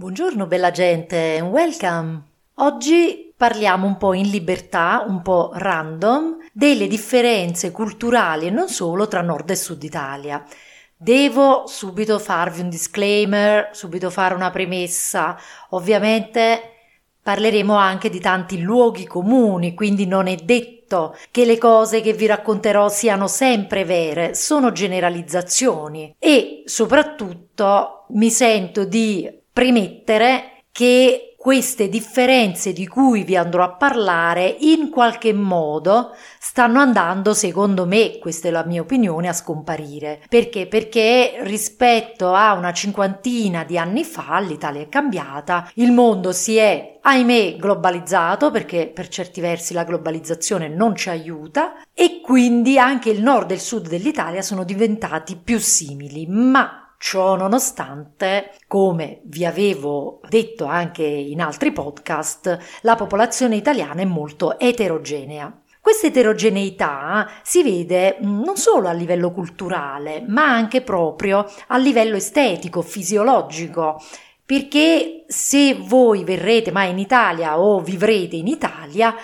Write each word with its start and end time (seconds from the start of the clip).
Buongiorno 0.00 0.46
bella 0.46 0.70
gente, 0.70 1.42
welcome! 1.42 2.22
Oggi 2.54 3.34
parliamo 3.36 3.86
un 3.86 3.98
po' 3.98 4.14
in 4.14 4.30
libertà, 4.30 5.04
un 5.06 5.20
po' 5.20 5.50
random, 5.52 6.38
delle 6.54 6.86
differenze 6.86 7.70
culturali 7.70 8.46
e 8.46 8.50
non 8.50 8.70
solo 8.70 9.08
tra 9.08 9.20
nord 9.20 9.50
e 9.50 9.56
sud 9.56 9.82
Italia. 9.82 10.42
Devo 10.96 11.64
subito 11.66 12.18
farvi 12.18 12.62
un 12.62 12.70
disclaimer, 12.70 13.68
subito 13.72 14.08
fare 14.08 14.32
una 14.32 14.48
premessa. 14.48 15.36
Ovviamente 15.70 16.62
parleremo 17.22 17.74
anche 17.74 18.08
di 18.08 18.20
tanti 18.20 18.58
luoghi 18.62 19.06
comuni, 19.06 19.74
quindi 19.74 20.06
non 20.06 20.28
è 20.28 20.36
detto 20.36 21.14
che 21.30 21.44
le 21.44 21.58
cose 21.58 22.00
che 22.00 22.14
vi 22.14 22.24
racconterò 22.24 22.88
siano 22.88 23.26
sempre 23.26 23.84
vere, 23.84 24.34
sono 24.34 24.72
generalizzazioni 24.72 26.14
e 26.18 26.62
soprattutto 26.64 28.06
mi 28.12 28.30
sento 28.30 28.86
di 28.86 29.39
premettere 29.60 30.62
che 30.72 31.34
queste 31.36 31.90
differenze 31.90 32.72
di 32.72 32.86
cui 32.86 33.24
vi 33.24 33.36
andrò 33.36 33.62
a 33.62 33.74
parlare 33.74 34.56
in 34.60 34.88
qualche 34.88 35.34
modo 35.34 36.14
stanno 36.38 36.80
andando, 36.80 37.34
secondo 37.34 37.84
me, 37.84 38.16
questa 38.18 38.48
è 38.48 38.50
la 38.50 38.64
mia 38.64 38.80
opinione, 38.80 39.28
a 39.28 39.34
scomparire. 39.34 40.22
Perché? 40.30 40.66
Perché 40.66 41.40
rispetto 41.42 42.32
a 42.32 42.54
una 42.54 42.72
cinquantina 42.72 43.64
di 43.64 43.76
anni 43.76 44.02
fa 44.02 44.40
l'Italia 44.40 44.80
è 44.80 44.88
cambiata, 44.88 45.70
il 45.74 45.92
mondo 45.92 46.32
si 46.32 46.56
è, 46.56 46.98
ahimè, 47.02 47.56
globalizzato 47.56 48.50
perché 48.50 48.86
per 48.86 49.08
certi 49.08 49.42
versi 49.42 49.74
la 49.74 49.84
globalizzazione 49.84 50.68
non 50.68 50.96
ci 50.96 51.10
aiuta 51.10 51.82
e 51.92 52.22
quindi 52.22 52.78
anche 52.78 53.10
il 53.10 53.22
nord 53.22 53.50
e 53.50 53.54
il 53.54 53.60
sud 53.60 53.88
dell'Italia 53.88 54.40
sono 54.40 54.64
diventati 54.64 55.36
più 55.36 55.58
simili, 55.58 56.26
ma 56.26 56.79
Ciò 57.02 57.34
nonostante, 57.34 58.52
come 58.66 59.22
vi 59.24 59.46
avevo 59.46 60.20
detto 60.28 60.66
anche 60.66 61.02
in 61.02 61.40
altri 61.40 61.72
podcast, 61.72 62.58
la 62.82 62.94
popolazione 62.94 63.56
italiana 63.56 64.02
è 64.02 64.04
molto 64.04 64.58
eterogenea. 64.58 65.50
Questa 65.80 66.08
eterogeneità 66.08 67.26
si 67.42 67.62
vede 67.62 68.18
non 68.20 68.58
solo 68.58 68.86
a 68.86 68.92
livello 68.92 69.30
culturale, 69.30 70.22
ma 70.28 70.44
anche 70.44 70.82
proprio 70.82 71.50
a 71.68 71.78
livello 71.78 72.16
estetico, 72.16 72.82
fisiologico, 72.82 73.98
perché 74.44 75.24
se 75.26 75.76
voi 75.80 76.22
verrete 76.22 76.70
mai 76.70 76.90
in 76.90 76.98
Italia 76.98 77.58
o 77.58 77.80
vivrete 77.80 78.36
in 78.36 78.46
Italia, 78.46 79.16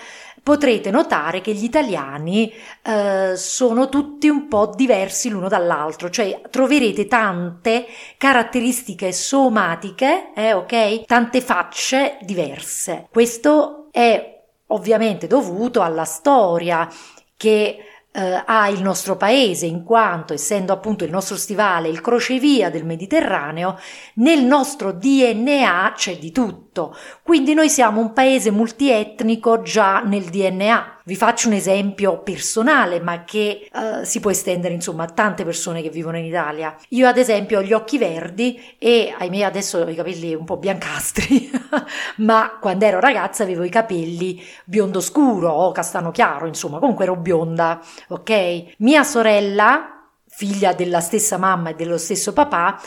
potrete 0.46 0.92
notare 0.92 1.40
che 1.40 1.52
gli 1.54 1.64
italiani 1.64 2.52
eh, 2.84 3.32
sono 3.34 3.88
tutti 3.88 4.28
un 4.28 4.46
po' 4.46 4.72
diversi 4.76 5.28
l'uno 5.28 5.48
dall'altro, 5.48 6.08
cioè 6.08 6.40
troverete 6.50 7.08
tante 7.08 7.84
caratteristiche 8.16 9.10
somatiche, 9.10 10.30
eh, 10.36 10.52
ok? 10.52 11.04
Tante 11.04 11.40
facce 11.40 12.18
diverse. 12.20 13.08
Questo 13.10 13.88
è 13.90 14.40
ovviamente 14.68 15.26
dovuto 15.26 15.82
alla 15.82 16.04
storia 16.04 16.88
che 17.36 17.78
eh, 18.16 18.42
ha 18.46 18.68
il 18.68 18.80
nostro 18.80 19.16
paese, 19.16 19.66
in 19.66 19.84
quanto, 19.84 20.32
essendo 20.32 20.72
appunto 20.72 21.04
il 21.04 21.10
nostro 21.10 21.36
stivale 21.36 21.88
il 21.88 22.00
crocevia 22.00 22.70
del 22.70 22.86
Mediterraneo, 22.86 23.78
nel 24.14 24.42
nostro 24.42 24.92
DNA 24.92 25.92
c'è 25.94 26.16
di 26.16 26.32
tutto. 26.32 26.96
Quindi 27.26 27.54
noi 27.54 27.68
siamo 27.68 28.00
un 28.00 28.12
paese 28.12 28.52
multietnico 28.52 29.60
già 29.60 29.98
nel 29.98 30.26
DNA. 30.26 31.00
Vi 31.02 31.16
faccio 31.16 31.48
un 31.48 31.54
esempio 31.54 32.18
personale, 32.18 33.00
ma 33.00 33.24
che 33.24 33.68
uh, 33.72 34.04
si 34.04 34.20
può 34.20 34.30
estendere 34.30 34.74
insomma 34.74 35.02
a 35.02 35.08
tante 35.08 35.42
persone 35.42 35.82
che 35.82 35.90
vivono 35.90 36.18
in 36.18 36.24
Italia. 36.24 36.76
Io 36.90 37.08
ad 37.08 37.18
esempio 37.18 37.58
ho 37.58 37.62
gli 37.64 37.72
occhi 37.72 37.98
verdi 37.98 38.62
e 38.78 39.12
ahimè 39.18 39.40
adesso 39.40 39.78
ho 39.78 39.88
i 39.88 39.96
capelli 39.96 40.34
un 40.34 40.44
po' 40.44 40.56
biancastri, 40.56 41.50
ma 42.22 42.58
quando 42.60 42.84
ero 42.84 43.00
ragazza 43.00 43.42
avevo 43.42 43.64
i 43.64 43.70
capelli 43.70 44.40
biondo 44.64 45.00
scuro 45.00 45.50
o 45.50 45.72
castano 45.72 46.12
chiaro, 46.12 46.46
insomma, 46.46 46.78
comunque 46.78 47.06
ero 47.06 47.16
bionda, 47.16 47.80
ok? 48.06 48.76
Mia 48.78 49.02
sorella, 49.02 50.06
figlia 50.28 50.74
della 50.74 51.00
stessa 51.00 51.38
mamma 51.38 51.70
e 51.70 51.74
dello 51.74 51.98
stesso 51.98 52.32
papà, 52.32 52.80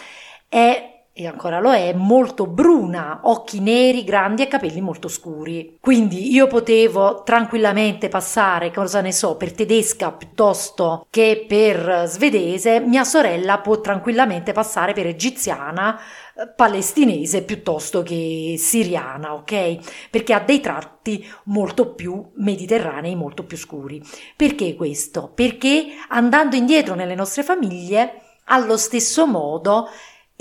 è 0.47 0.88
e 1.19 1.27
ancora 1.27 1.59
lo 1.59 1.73
è, 1.73 1.91
molto 1.91 2.47
bruna, 2.47 3.19
occhi 3.23 3.59
neri, 3.59 4.05
grandi 4.05 4.43
e 4.43 4.47
capelli 4.47 4.79
molto 4.79 5.09
scuri. 5.09 5.77
Quindi 5.81 6.31
io 6.31 6.47
potevo 6.47 7.23
tranquillamente 7.23 8.07
passare, 8.07 8.71
cosa 8.71 9.01
ne 9.01 9.11
so, 9.11 9.35
per 9.35 9.51
tedesca 9.51 10.13
piuttosto 10.13 11.05
che 11.09 11.43
per 11.45 12.05
svedese, 12.07 12.79
mia 12.79 13.03
sorella 13.03 13.59
può 13.59 13.81
tranquillamente 13.81 14.53
passare 14.53 14.93
per 14.93 15.07
egiziana, 15.07 15.99
eh, 15.99 16.47
palestinese 16.55 17.43
piuttosto 17.43 18.01
che 18.01 18.55
siriana, 18.57 19.33
ok? 19.33 20.07
Perché 20.09 20.33
ha 20.33 20.39
dei 20.39 20.61
tratti 20.61 21.29
molto 21.45 21.95
più 21.95 22.31
mediterranei, 22.35 23.17
molto 23.17 23.43
più 23.43 23.57
scuri. 23.57 24.01
Perché 24.37 24.73
questo? 24.73 25.33
Perché 25.35 25.87
andando 26.07 26.55
indietro 26.55 26.95
nelle 26.95 27.15
nostre 27.15 27.43
famiglie, 27.43 28.21
allo 28.45 28.77
stesso 28.77 29.27
modo 29.27 29.89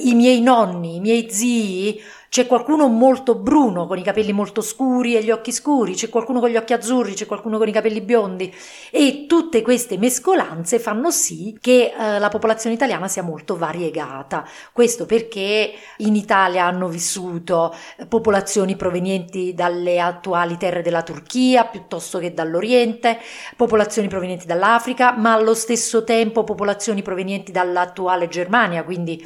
i 0.00 0.14
miei 0.14 0.40
nonni, 0.40 0.96
i 0.96 1.00
miei 1.00 1.30
zii, 1.30 2.00
c'è 2.28 2.46
qualcuno 2.46 2.88
molto 2.88 3.34
bruno 3.34 3.86
con 3.86 3.96
i 3.96 4.02
capelli 4.02 4.32
molto 4.32 4.60
scuri 4.60 5.16
e 5.16 5.22
gli 5.22 5.30
occhi 5.30 5.50
scuri, 5.50 5.94
c'è 5.94 6.10
qualcuno 6.10 6.40
con 6.40 6.50
gli 6.50 6.56
occhi 6.56 6.74
azzurri, 6.74 7.14
c'è 7.14 7.24
qualcuno 7.24 7.56
con 7.56 7.66
i 7.66 7.72
capelli 7.72 8.02
biondi 8.02 8.54
e 8.90 9.24
tutte 9.26 9.62
queste 9.62 9.96
mescolanze 9.96 10.78
fanno 10.78 11.10
sì 11.10 11.56
che 11.58 11.94
eh, 11.98 12.18
la 12.18 12.28
popolazione 12.28 12.76
italiana 12.76 13.08
sia 13.08 13.22
molto 13.22 13.56
variegata. 13.56 14.46
Questo 14.72 15.06
perché 15.06 15.72
in 15.98 16.14
Italia 16.16 16.66
hanno 16.66 16.88
vissuto 16.88 17.74
eh, 17.96 18.04
popolazioni 18.04 18.76
provenienti 18.76 19.54
dalle 19.54 19.98
attuali 19.98 20.58
terre 20.58 20.82
della 20.82 21.02
Turchia 21.02 21.64
piuttosto 21.64 22.18
che 22.18 22.34
dall'Oriente, 22.34 23.18
popolazioni 23.56 24.08
provenienti 24.08 24.46
dall'Africa, 24.46 25.12
ma 25.12 25.32
allo 25.32 25.54
stesso 25.54 26.04
tempo 26.04 26.44
popolazioni 26.44 27.00
provenienti 27.00 27.52
dall'attuale 27.52 28.28
Germania, 28.28 28.84
quindi 28.84 29.24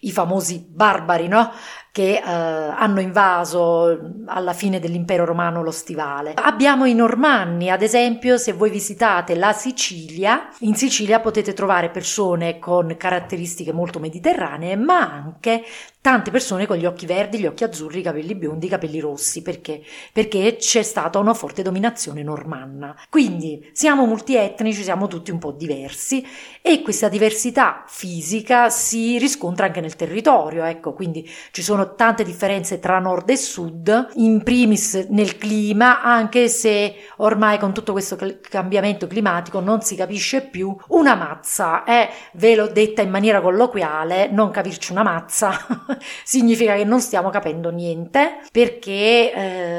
i 0.00 0.12
famosi 0.12 0.58
barbari, 0.68 1.28
no? 1.28 1.50
Che 1.98 2.12
eh, 2.12 2.22
hanno 2.22 3.00
invaso 3.00 3.98
alla 4.26 4.52
fine 4.52 4.78
dell'impero 4.78 5.24
romano 5.24 5.64
lo 5.64 5.72
stivale. 5.72 6.34
Abbiamo 6.36 6.84
i 6.84 6.94
normanni, 6.94 7.70
ad 7.70 7.82
esempio, 7.82 8.38
se 8.38 8.52
voi 8.52 8.70
visitate 8.70 9.34
la 9.34 9.52
Sicilia, 9.52 10.48
in 10.60 10.76
Sicilia 10.76 11.18
potete 11.18 11.54
trovare 11.54 11.90
persone 11.90 12.60
con 12.60 12.94
caratteristiche 12.96 13.72
molto 13.72 13.98
mediterranee, 13.98 14.76
ma 14.76 15.10
anche 15.10 15.64
tante 16.00 16.30
persone 16.30 16.66
con 16.66 16.76
gli 16.76 16.86
occhi 16.86 17.06
verdi, 17.06 17.38
gli 17.38 17.46
occhi 17.46 17.64
azzurri, 17.64 17.98
i 17.98 18.02
capelli 18.02 18.34
biondi, 18.36 18.66
i 18.66 18.68
capelli 18.68 19.00
rossi, 19.00 19.42
perché? 19.42 19.82
Perché 20.12 20.56
c'è 20.56 20.82
stata 20.82 21.18
una 21.18 21.34
forte 21.34 21.62
dominazione 21.62 22.22
normanna. 22.22 22.96
Quindi 23.10 23.68
siamo 23.72 24.06
multietnici, 24.06 24.84
siamo 24.84 25.08
tutti 25.08 25.32
un 25.32 25.38
po' 25.38 25.50
diversi 25.50 26.24
e 26.62 26.80
questa 26.82 27.08
diversità 27.08 27.82
fisica 27.88 28.70
si 28.70 29.18
riscontra 29.18 29.66
anche 29.66 29.80
nel 29.80 29.96
territorio, 29.96 30.62
ecco, 30.62 30.92
quindi 30.92 31.28
ci 31.50 31.62
sono 31.62 31.87
tante 31.94 32.24
differenze 32.24 32.78
tra 32.78 32.98
nord 32.98 33.28
e 33.30 33.36
sud, 33.36 34.08
in 34.14 34.42
primis 34.42 35.06
nel 35.10 35.36
clima, 35.36 36.02
anche 36.02 36.48
se 36.48 36.94
ormai 37.16 37.58
con 37.58 37.72
tutto 37.72 37.92
questo 37.92 38.16
cambiamento 38.40 39.06
climatico 39.06 39.60
non 39.60 39.82
si 39.82 39.96
capisce 39.96 40.42
più 40.42 40.74
una 40.88 41.14
mazza, 41.14 41.84
eh, 41.84 42.08
ve 42.32 42.54
l'ho 42.54 42.68
detta 42.68 43.02
in 43.02 43.10
maniera 43.10 43.40
colloquiale, 43.40 44.28
non 44.30 44.50
capirci 44.50 44.92
una 44.92 45.02
mazza 45.02 45.52
significa 46.24 46.74
che 46.74 46.84
non 46.84 47.00
stiamo 47.00 47.30
capendo 47.30 47.70
niente 47.70 48.40
perché 48.52 49.32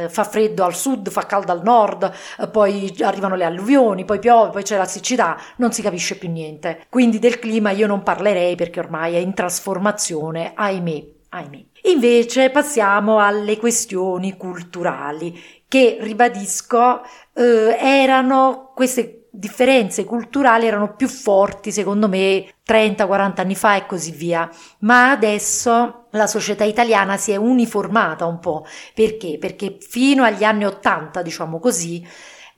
eh, 0.04 0.08
fa 0.10 0.24
freddo 0.24 0.64
al 0.64 0.76
sud, 0.76 1.10
fa 1.10 1.26
caldo 1.26 1.52
al 1.52 1.62
nord, 1.64 2.12
poi 2.52 2.96
arrivano 3.02 3.36
le 3.36 3.46
alluvioni, 3.46 4.06
poi 4.06 4.20
piove, 4.20 4.52
poi 4.52 4.64
c'è 4.64 4.78
la 4.78 4.86
siccità, 4.86 5.38
non 5.58 5.72
si 5.72 5.82
capisce 5.82 6.18
più 6.18 6.30
niente. 6.30 6.86
Quindi 6.90 7.20
del 7.20 7.40
clima 7.40 7.72
io 7.72 7.88
non 7.88 8.04
parlerei 8.04 8.56
perché 8.56 8.80
ormai 8.80 9.16
è 9.16 9.20
in 9.20 9.34
trasformazione, 9.34 10.54
ahimè, 10.56 11.06
ahimè. 11.30 11.66
Invece 11.84 12.50
passiamo 12.50 13.20
alle 13.20 13.58
questioni 13.58 14.36
culturali 14.36 15.40
che, 15.68 15.98
ribadisco, 16.02 17.02
eh, 17.34 17.78
erano 17.80 18.72
queste 18.76 19.20
differenze 19.32 20.06
culturali 20.06 20.66
erano 20.66 20.96
più 20.96 21.08
forti 21.08 21.72
secondo 21.72 22.08
me 22.08 22.56
30-40 22.66 23.42
anni 23.42 23.56
fa 23.56 23.76
e 23.76 23.86
così 23.86 24.12
via, 24.12 24.50
ma 24.80 25.12
adesso 25.12 26.08
la 26.12 26.28
società 26.28 26.64
italiana 26.64 27.18
si 27.18 27.32
è 27.32 27.36
uniformata 27.36 28.26
un 28.26 28.40
po', 28.40 28.66
perché? 28.94 29.38
Perché 29.40 29.78
fino 29.80 30.24
agli 30.24 30.44
anni 30.44 30.66
80, 30.66 31.22
diciamo 31.22 31.60
così, 31.60 32.06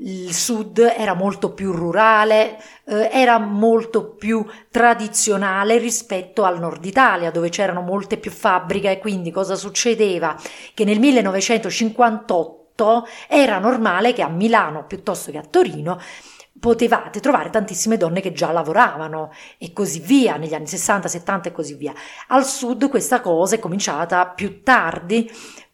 il 0.03 0.33
sud 0.33 0.79
era 0.79 1.13
molto 1.13 1.53
più 1.53 1.71
rurale, 1.71 2.57
eh, 2.85 3.09
era 3.11 3.37
molto 3.37 4.15
più 4.15 4.45
tradizionale 4.69 5.77
rispetto 5.77 6.43
al 6.43 6.59
nord 6.59 6.83
Italia 6.85 7.31
dove 7.31 7.49
c'erano 7.49 7.81
molte 7.81 8.17
più 8.17 8.31
fabbriche 8.31 8.91
e 8.91 8.99
quindi 8.99 9.31
cosa 9.31 9.55
succedeva? 9.55 10.35
Che 10.73 10.85
nel 10.85 10.99
1958 10.99 13.07
era 13.27 13.59
normale 13.59 14.13
che 14.13 14.23
a 14.23 14.29
Milano 14.29 14.85
piuttosto 14.85 15.29
che 15.29 15.37
a 15.37 15.45
Torino 15.47 15.99
potevate 16.59 17.19
trovare 17.19 17.49
tantissime 17.49 17.97
donne 17.97 18.21
che 18.21 18.33
già 18.33 18.51
lavoravano 18.51 19.31
e 19.57 19.73
così 19.73 19.99
via, 19.99 20.37
negli 20.37 20.53
anni 20.53 20.67
60, 20.67 21.07
70 21.07 21.49
e 21.49 21.51
così 21.51 21.75
via. 21.75 21.93
Al 22.27 22.45
sud 22.45 22.89
questa 22.89 23.21
cosa 23.21 23.55
è 23.55 23.59
cominciata 23.59 24.27
più 24.27 24.63
tardi, 24.63 25.31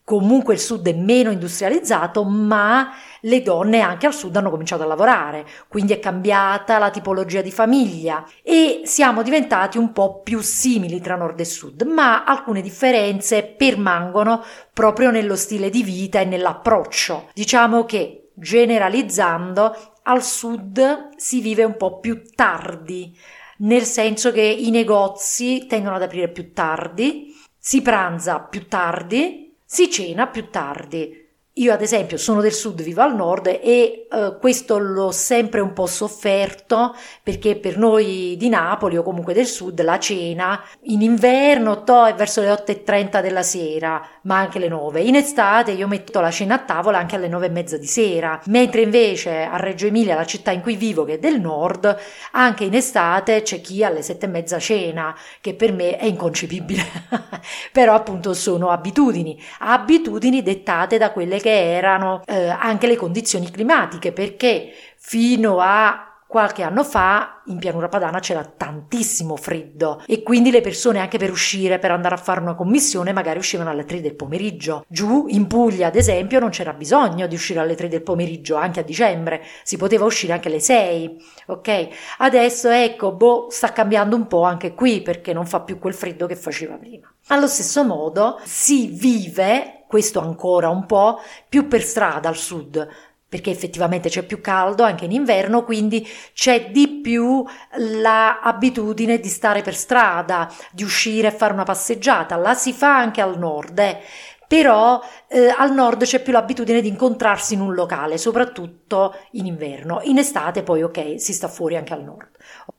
comunque 0.08 0.54
il 0.54 0.62
sud 0.62 0.88
è 0.88 0.94
meno 0.94 1.32
industrializzato, 1.32 2.24
ma 2.24 2.94
le 3.20 3.42
donne 3.42 3.82
anche 3.82 4.06
al 4.06 4.14
sud 4.14 4.34
hanno 4.38 4.50
cominciato 4.50 4.84
a 4.84 4.86
lavorare, 4.86 5.46
quindi 5.68 5.92
è 5.92 6.00
cambiata 6.00 6.78
la 6.78 6.92
tipologia 6.92 7.42
di 7.42 7.52
famiglia 7.52 8.26
e 8.42 8.84
siamo 8.86 9.22
diventati 9.22 9.78
un 9.78 9.92
po' 9.92 10.22
più 10.22 10.40
simili 10.40 11.02
tra 11.02 11.18
nord 11.18 11.38
e 11.42 11.44
sud, 11.44 11.82
ma 11.82 12.24
alcune 12.24 12.62
differenze 12.62 13.44
permangono 13.44 14.42
proprio 14.72 15.12
nello 15.12 15.36
stile 15.36 15.70
di 15.70 15.84
vita 15.84 16.22
e 16.22 16.26
nell'approccio. 16.26 17.32
Diciamo 17.34 17.84
che 17.84 18.30
generalizzando 18.34 19.76
al 20.04 20.24
sud 20.24 21.10
si 21.18 21.42
vive 21.42 21.66
un 21.66 21.76
po' 21.76 22.00
più 22.00 22.22
tardi, 22.34 23.14
nel 23.58 23.84
senso 23.84 24.32
che 24.32 24.42
i 24.42 24.70
negozi 24.70 25.66
tendono 25.68 25.98
ad 25.98 26.04
aprire 26.04 26.30
più 26.30 26.54
tardi, 26.54 27.36
si 27.60 27.82
pranza 27.82 28.40
più 28.40 28.70
tardi, 28.70 29.47
si 29.70 29.92
cena 29.92 30.28
più 30.28 30.50
tardi. 30.50 31.27
Io 31.58 31.74
ad 31.74 31.82
esempio 31.82 32.18
sono 32.18 32.42
del 32.42 32.54
sud, 32.54 32.84
vivo 32.84 33.02
al 33.02 33.16
nord 33.16 33.48
e 33.48 34.06
eh, 34.12 34.38
questo 34.40 34.78
l'ho 34.78 35.12
sempre 35.12 35.60
un 35.60 35.74
po' 35.74 35.88
sofferto 35.88 36.96
perché 37.24 37.56
per 37.56 37.80
noi 37.80 38.36
di 38.38 38.48
Napoli 38.48 38.96
o 38.96 39.02
comunque 39.02 39.34
del 39.34 39.48
sud 39.48 39.82
la 39.82 39.98
cena 39.98 40.64
in 40.84 41.02
inverno 41.02 41.84
to, 41.84 42.06
è 42.06 42.14
verso 42.14 42.42
le 42.42 42.52
8.30 42.52 43.22
della 43.24 43.42
sera, 43.42 44.08
ma 44.24 44.38
anche 44.38 44.60
le 44.60 44.68
9. 44.68 45.02
In 45.02 45.16
estate 45.16 45.72
io 45.72 45.88
metto 45.88 46.20
la 46.20 46.30
cena 46.30 46.56
a 46.56 46.60
tavola 46.60 47.00
anche 47.00 47.16
alle 47.16 47.28
9 47.28 47.48
e 47.48 47.50
mezza 47.50 47.78
di 47.78 47.88
sera, 47.88 48.40
mentre 48.46 48.82
invece 48.82 49.42
a 49.42 49.58
Reggio 49.58 49.88
Emilia, 49.88 50.14
la 50.14 50.26
città 50.26 50.52
in 50.52 50.62
cui 50.62 50.76
vivo 50.76 51.06
che 51.06 51.14
è 51.14 51.20
del 51.20 51.42
nord, 51.42 51.98
anche 52.34 52.66
in 52.66 52.76
estate 52.76 53.42
c'è 53.42 53.62
chi 53.62 53.84
alle 53.84 54.04
7 54.04 54.28
e 54.28 54.30
mezza 54.30 54.60
cena, 54.60 55.18
che 55.42 55.56
per 55.56 55.72
me 55.72 55.98
è 55.98 56.06
inconcepibile. 56.06 56.84
Però 57.74 57.96
appunto 57.96 58.36
sono 58.36 58.70
abitudini, 58.70 59.42
abitudini 59.60 60.44
dettate 60.44 61.00
da 61.00 61.12
quelle 61.12 61.40
che 61.40 61.47
che 61.48 61.76
erano 61.76 62.24
eh, 62.26 62.50
anche 62.50 62.88
le 62.88 62.98
condizioni 62.98 63.50
climatiche, 63.50 64.12
perché 64.12 64.74
fino 64.98 65.60
a 65.62 66.07
Qualche 66.28 66.62
anno 66.62 66.84
fa 66.84 67.42
in 67.46 67.58
pianura 67.58 67.88
padana 67.88 68.20
c'era 68.20 68.44
tantissimo 68.44 69.38
freddo 69.38 70.04
e 70.06 70.24
quindi 70.24 70.52
le 70.52 70.60
persone 70.60 71.00
anche 71.00 71.18
per 71.18 71.32
uscire, 71.32 71.80
per 71.80 71.92
andare 71.92 72.16
a 72.16 72.18
fare 72.18 72.42
una 72.42 72.54
commissione, 72.54 73.14
magari 73.14 73.40
uscivano 73.40 73.70
alle 73.70 73.86
3 73.86 74.02
del 74.02 74.16
pomeriggio. 74.16 74.84
Giù 74.90 75.28
in 75.30 75.48
Puglia, 75.48 75.88
ad 75.88 75.96
esempio, 75.96 76.40
non 76.40 76.50
c'era 76.50 76.74
bisogno 76.74 77.28
di 77.28 77.36
uscire 77.36 77.62
alle 77.62 77.76
3 77.76 77.88
del 77.88 78.04
pomeriggio, 78.04 78.58
anche 78.58 78.82
a 78.82 78.84
dicembre, 78.84 79.42
si 79.64 79.78
poteva 79.78 80.04
uscire 80.04 80.34
anche 80.34 80.50
alle 80.50 80.60
6, 80.60 81.26
ok? 81.48 81.88
Adesso 82.18 82.70
ecco, 82.72 83.14
boh, 83.14 83.48
sta 83.50 83.72
cambiando 83.72 84.18
un 84.18 84.28
po' 84.28 84.44
anche 84.44 84.74
qui 84.74 85.02
perché 85.02 85.32
non 85.32 85.46
fa 85.46 85.62
più 85.62 85.80
quel 85.80 85.94
freddo 85.94 86.28
che 86.28 86.36
faceva 86.36 86.76
prima. 86.76 87.10
Allo 87.28 87.48
stesso 87.48 87.86
modo 87.86 88.40
si 88.44 88.88
vive 88.88 89.84
questo 89.88 90.20
ancora 90.20 90.70
un 90.70 90.86
po' 90.86 91.20
più 91.48 91.68
per 91.68 91.82
strada 91.82 92.28
al 92.28 92.36
sud, 92.36 92.88
perché 93.30 93.52
effettivamente 93.52 94.10
c'è 94.10 94.24
più 94.24 94.40
caldo 94.40 94.84
anche 94.84 95.06
in 95.06 95.12
inverno, 95.12 95.64
quindi 95.64 96.08
c'è 96.34 96.72
di 96.72 96.88
più 97.02 97.46
l'abitudine 97.76 99.20
di 99.20 99.28
stare 99.28 99.62
per 99.62 99.76
strada, 99.76 100.52
di 100.72 100.84
uscire 100.84 101.28
e 101.28 101.32
fare 101.32 101.54
una 101.54 101.64
passeggiata. 101.64 102.38
La 102.38 102.54
si 102.54 102.72
fa 102.72 102.98
anche 102.98 103.20
al 103.20 103.38
nord, 103.38 103.80
eh. 103.80 104.00
però 104.48 105.02
eh, 105.28 105.54
al 105.58 105.74
nord 105.74 106.04
c'è 106.06 106.22
più 106.22 106.32
l'abitudine 106.32 106.80
di 106.80 106.88
incontrarsi 106.88 107.54
in 107.54 107.60
un 107.60 107.74
locale, 107.74 108.18
soprattutto 108.18 109.14
in 109.32 109.46
inverno. 109.46 110.00
In 110.04 110.20
estate 110.20 110.64
poi 110.64 110.84
ok, 110.84 111.20
si 111.20 111.34
sta 111.34 111.50
fuori 111.50 111.76
anche 111.76 111.94
al 111.94 112.04
nord. 112.04 112.30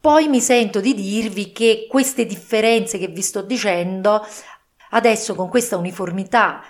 Poi 0.00 0.28
mi 0.28 0.40
sento 0.40 0.80
di 0.80 0.94
dirvi 0.94 1.52
che 1.52 1.86
queste 1.90 2.24
differenze 2.24 2.96
che 2.96 3.08
vi 3.08 3.20
sto 3.20 3.42
dicendo, 3.42 4.26
adesso 4.90 5.34
con 5.34 5.50
questa 5.50 5.76
uniformità 5.76 6.62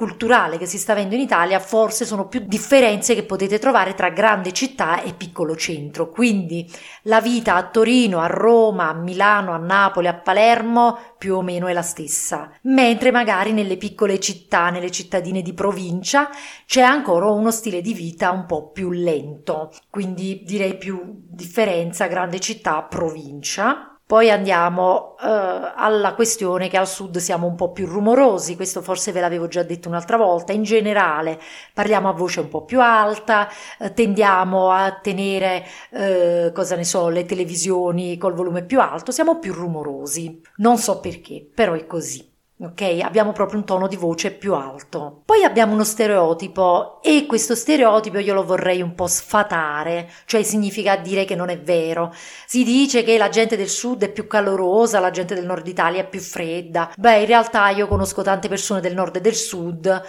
culturale 0.00 0.56
che 0.56 0.64
si 0.64 0.78
sta 0.78 0.92
avendo 0.92 1.14
in 1.14 1.20
Italia, 1.20 1.60
forse 1.60 2.06
sono 2.06 2.26
più 2.26 2.40
differenze 2.46 3.14
che 3.14 3.24
potete 3.24 3.58
trovare 3.58 3.92
tra 3.92 4.08
grande 4.08 4.50
città 4.50 5.02
e 5.02 5.12
piccolo 5.12 5.54
centro. 5.54 6.08
Quindi 6.08 6.66
la 7.02 7.20
vita 7.20 7.54
a 7.54 7.68
Torino, 7.68 8.20
a 8.20 8.26
Roma, 8.26 8.88
a 8.88 8.94
Milano, 8.94 9.52
a 9.52 9.58
Napoli, 9.58 10.06
a 10.06 10.14
Palermo 10.14 10.96
più 11.18 11.34
o 11.36 11.42
meno 11.42 11.66
è 11.66 11.74
la 11.74 11.82
stessa, 11.82 12.50
mentre 12.62 13.10
magari 13.10 13.52
nelle 13.52 13.76
piccole 13.76 14.18
città, 14.18 14.70
nelle 14.70 14.90
cittadine 14.90 15.42
di 15.42 15.52
provincia, 15.52 16.30
c'è 16.64 16.80
ancora 16.80 17.26
uno 17.26 17.50
stile 17.50 17.82
di 17.82 17.92
vita 17.92 18.30
un 18.30 18.46
po' 18.46 18.70
più 18.70 18.92
lento. 18.92 19.70
Quindi 19.90 20.42
direi 20.46 20.78
più 20.78 21.02
differenza 21.28 22.06
grande 22.06 22.40
città, 22.40 22.80
provincia. 22.84 23.99
Poi 24.10 24.28
andiamo 24.28 25.14
eh, 25.20 25.24
alla 25.24 26.14
questione 26.14 26.66
che 26.66 26.76
al 26.76 26.88
sud 26.88 27.18
siamo 27.18 27.46
un 27.46 27.54
po' 27.54 27.70
più 27.70 27.86
rumorosi, 27.86 28.56
questo 28.56 28.82
forse 28.82 29.12
ve 29.12 29.20
l'avevo 29.20 29.46
già 29.46 29.62
detto 29.62 29.86
un'altra 29.86 30.16
volta, 30.16 30.52
in 30.52 30.64
generale 30.64 31.38
parliamo 31.72 32.08
a 32.08 32.12
voce 32.12 32.40
un 32.40 32.48
po' 32.48 32.64
più 32.64 32.80
alta, 32.80 33.48
eh, 33.78 33.92
tendiamo 33.92 34.72
a 34.72 34.98
tenere, 35.00 35.64
eh, 35.92 36.50
cosa 36.52 36.74
ne 36.74 36.82
so, 36.82 37.08
le 37.08 37.24
televisioni 37.24 38.18
col 38.18 38.34
volume 38.34 38.64
più 38.64 38.80
alto, 38.80 39.12
siamo 39.12 39.38
più 39.38 39.52
rumorosi, 39.52 40.40
non 40.56 40.76
so 40.76 40.98
perché, 40.98 41.48
però 41.54 41.74
è 41.74 41.86
così. 41.86 42.29
Ok, 42.62 42.98
abbiamo 43.02 43.32
proprio 43.32 43.58
un 43.58 43.64
tono 43.64 43.88
di 43.88 43.96
voce 43.96 44.32
più 44.32 44.52
alto. 44.52 45.22
Poi 45.24 45.44
abbiamo 45.44 45.72
uno 45.72 45.82
stereotipo 45.82 47.00
e 47.00 47.24
questo 47.24 47.54
stereotipo 47.54 48.18
io 48.18 48.34
lo 48.34 48.44
vorrei 48.44 48.82
un 48.82 48.94
po' 48.94 49.06
sfatare, 49.06 50.10
cioè 50.26 50.42
significa 50.42 50.96
dire 50.96 51.24
che 51.24 51.34
non 51.34 51.48
è 51.48 51.58
vero. 51.58 52.12
Si 52.44 52.62
dice 52.62 53.02
che 53.02 53.16
la 53.16 53.30
gente 53.30 53.56
del 53.56 53.70
sud 53.70 54.02
è 54.02 54.12
più 54.12 54.26
calorosa, 54.26 55.00
la 55.00 55.10
gente 55.10 55.34
del 55.34 55.46
nord 55.46 55.66
Italia 55.68 56.02
è 56.02 56.06
più 56.06 56.20
fredda. 56.20 56.92
Beh, 56.98 57.20
in 57.20 57.26
realtà 57.26 57.70
io 57.70 57.86
conosco 57.86 58.20
tante 58.20 58.48
persone 58.48 58.82
del 58.82 58.92
nord 58.92 59.16
e 59.16 59.20
del 59.22 59.34
sud 59.34 60.02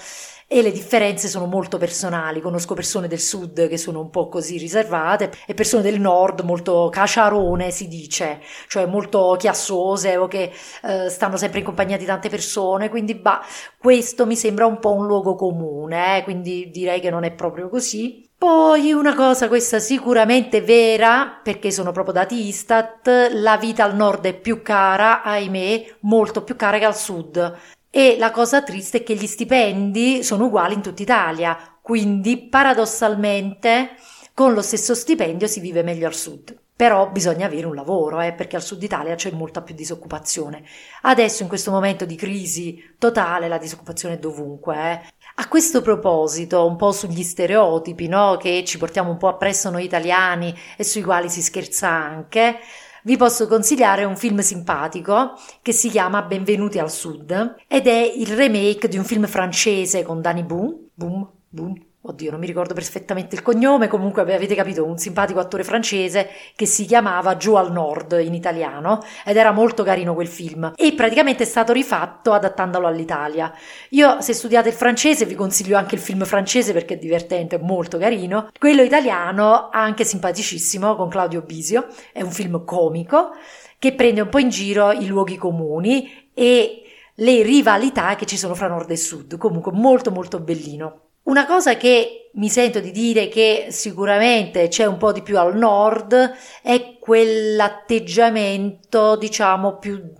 e 0.53 0.61
le 0.61 0.73
differenze 0.73 1.29
sono 1.29 1.45
molto 1.45 1.77
personali. 1.77 2.41
Conosco 2.41 2.73
persone 2.73 3.07
del 3.07 3.21
sud 3.21 3.69
che 3.69 3.77
sono 3.77 4.01
un 4.01 4.09
po' 4.09 4.27
così 4.27 4.57
riservate 4.57 5.31
e 5.47 5.53
persone 5.53 5.81
del 5.81 6.01
nord 6.01 6.41
molto 6.41 6.89
caciarone 6.91 7.71
si 7.71 7.87
dice, 7.87 8.41
cioè 8.67 8.85
molto 8.85 9.37
chiassose 9.39 10.17
o 10.17 10.27
che 10.27 10.51
eh, 10.83 11.07
stanno 11.07 11.37
sempre 11.37 11.59
in 11.59 11.65
compagnia 11.65 11.95
di 11.95 12.03
tante 12.03 12.27
persone, 12.27 12.89
quindi 12.89 13.15
bah, 13.15 13.41
questo 13.77 14.25
mi 14.25 14.35
sembra 14.35 14.65
un 14.65 14.79
po' 14.79 14.91
un 14.91 15.05
luogo 15.05 15.35
comune, 15.35 16.17
eh? 16.17 16.23
quindi 16.23 16.69
direi 16.69 16.99
che 16.99 17.09
non 17.09 17.23
è 17.23 17.31
proprio 17.31 17.69
così. 17.69 18.27
Poi 18.37 18.91
una 18.91 19.15
cosa, 19.15 19.47
questa 19.47 19.79
sicuramente 19.79 20.59
vera, 20.59 21.39
perché 21.41 21.71
sono 21.71 21.93
proprio 21.93 22.15
dati 22.15 22.47
Istat, 22.47 23.29
la 23.35 23.55
vita 23.55 23.85
al 23.85 23.95
nord 23.95 24.25
è 24.25 24.33
più 24.33 24.61
cara, 24.61 25.21
ahimè, 25.21 25.97
molto 26.01 26.43
più 26.43 26.57
cara 26.57 26.77
che 26.77 26.85
al 26.85 26.97
sud. 26.97 27.79
E 27.93 28.15
la 28.17 28.31
cosa 28.31 28.63
triste 28.63 28.99
è 28.99 29.03
che 29.03 29.15
gli 29.15 29.27
stipendi 29.27 30.23
sono 30.23 30.45
uguali 30.45 30.75
in 30.75 30.81
tutta 30.81 31.01
Italia, 31.01 31.57
quindi 31.81 32.37
paradossalmente 32.37 33.97
con 34.33 34.53
lo 34.53 34.61
stesso 34.61 34.95
stipendio 34.95 35.45
si 35.45 35.59
vive 35.59 35.83
meglio 35.83 36.07
al 36.07 36.15
sud. 36.15 36.57
Però 36.73 37.09
bisogna 37.11 37.47
avere 37.47 37.67
un 37.67 37.75
lavoro, 37.75 38.21
eh, 38.21 38.31
perché 38.31 38.55
al 38.55 38.63
sud 38.63 38.81
Italia 38.81 39.13
c'è 39.15 39.31
molta 39.31 39.61
più 39.61 39.75
disoccupazione. 39.75 40.63
Adesso, 41.01 41.43
in 41.43 41.49
questo 41.49 41.69
momento 41.69 42.05
di 42.05 42.15
crisi 42.15 42.95
totale, 42.97 43.49
la 43.49 43.57
disoccupazione 43.57 44.15
è 44.15 44.19
dovunque. 44.19 44.75
Eh. 44.75 45.01
A 45.35 45.47
questo 45.49 45.81
proposito, 45.81 46.65
un 46.65 46.77
po' 46.77 46.93
sugli 46.93 47.23
stereotipi 47.23 48.07
no, 48.07 48.37
che 48.37 48.63
ci 48.65 48.77
portiamo 48.77 49.11
un 49.11 49.17
po' 49.17 49.27
appresso 49.27 49.69
noi 49.69 49.83
italiani 49.83 50.57
e 50.77 50.83
sui 50.85 51.03
quali 51.03 51.29
si 51.29 51.41
scherza 51.41 51.89
anche, 51.89 52.57
vi 53.03 53.17
posso 53.17 53.47
consigliare 53.47 54.03
un 54.03 54.15
film 54.15 54.39
simpatico 54.39 55.33
che 55.61 55.71
si 55.71 55.89
chiama 55.89 56.21
Benvenuti 56.21 56.79
al 56.79 56.91
Sud 56.91 57.55
ed 57.67 57.87
è 57.87 58.01
il 58.15 58.35
remake 58.35 58.87
di 58.87 58.97
un 58.97 59.03
film 59.03 59.25
francese 59.27 60.03
con 60.03 60.21
Danny 60.21 60.43
Boom, 60.43 60.89
Boom, 60.93 61.29
Boom, 61.49 61.73
Oddio, 62.03 62.31
non 62.31 62.39
mi 62.39 62.47
ricordo 62.47 62.73
perfettamente 62.73 63.35
il 63.35 63.43
cognome, 63.43 63.87
comunque 63.87 64.23
avete 64.23 64.55
capito, 64.55 64.83
un 64.83 64.97
simpatico 64.97 65.39
attore 65.39 65.63
francese 65.63 66.29
che 66.55 66.65
si 66.65 66.85
chiamava 66.85 67.37
Giù 67.37 67.53
al 67.53 67.71
Nord 67.71 68.19
in 68.23 68.33
italiano 68.33 69.03
ed 69.23 69.37
era 69.37 69.51
molto 69.51 69.83
carino 69.83 70.15
quel 70.15 70.27
film 70.27 70.73
e 70.75 70.93
praticamente 70.93 71.43
è 71.43 71.45
stato 71.45 71.71
rifatto 71.73 72.33
adattandolo 72.33 72.87
all'Italia. 72.87 73.53
Io 73.89 74.19
se 74.19 74.33
studiate 74.33 74.69
il 74.69 74.73
francese 74.73 75.25
vi 75.25 75.35
consiglio 75.35 75.77
anche 75.77 75.93
il 75.93 76.01
film 76.01 76.25
francese 76.25 76.73
perché 76.73 76.95
è 76.95 76.97
divertente, 76.97 77.57
è 77.57 77.61
molto 77.61 77.99
carino. 77.99 78.49
Quello 78.57 78.81
italiano 78.81 79.69
anche 79.71 80.03
simpaticissimo 80.03 80.95
con 80.95 81.07
Claudio 81.07 81.43
Bisio, 81.43 81.85
è 82.11 82.23
un 82.23 82.31
film 82.31 82.65
comico 82.65 83.33
che 83.77 83.93
prende 83.93 84.21
un 84.21 84.29
po' 84.29 84.39
in 84.39 84.49
giro 84.49 84.91
i 84.91 85.05
luoghi 85.05 85.37
comuni 85.37 86.29
e 86.33 86.81
le 87.13 87.43
rivalità 87.43 88.15
che 88.15 88.25
ci 88.25 88.37
sono 88.37 88.55
fra 88.55 88.67
nord 88.67 88.89
e 88.89 88.97
sud, 88.97 89.37
comunque 89.37 89.71
molto 89.71 90.09
molto 90.09 90.39
bellino. 90.39 91.09
Una 91.31 91.45
cosa 91.45 91.77
che 91.77 92.29
mi 92.33 92.49
sento 92.49 92.81
di 92.81 92.91
dire 92.91 93.29
che 93.29 93.67
sicuramente 93.69 94.67
c'è 94.67 94.83
un 94.83 94.97
po' 94.97 95.13
di 95.13 95.21
più 95.21 95.39
al 95.39 95.55
nord 95.55 96.33
è 96.61 96.97
quell'atteggiamento, 96.99 99.15
diciamo, 99.15 99.77
più 99.77 100.11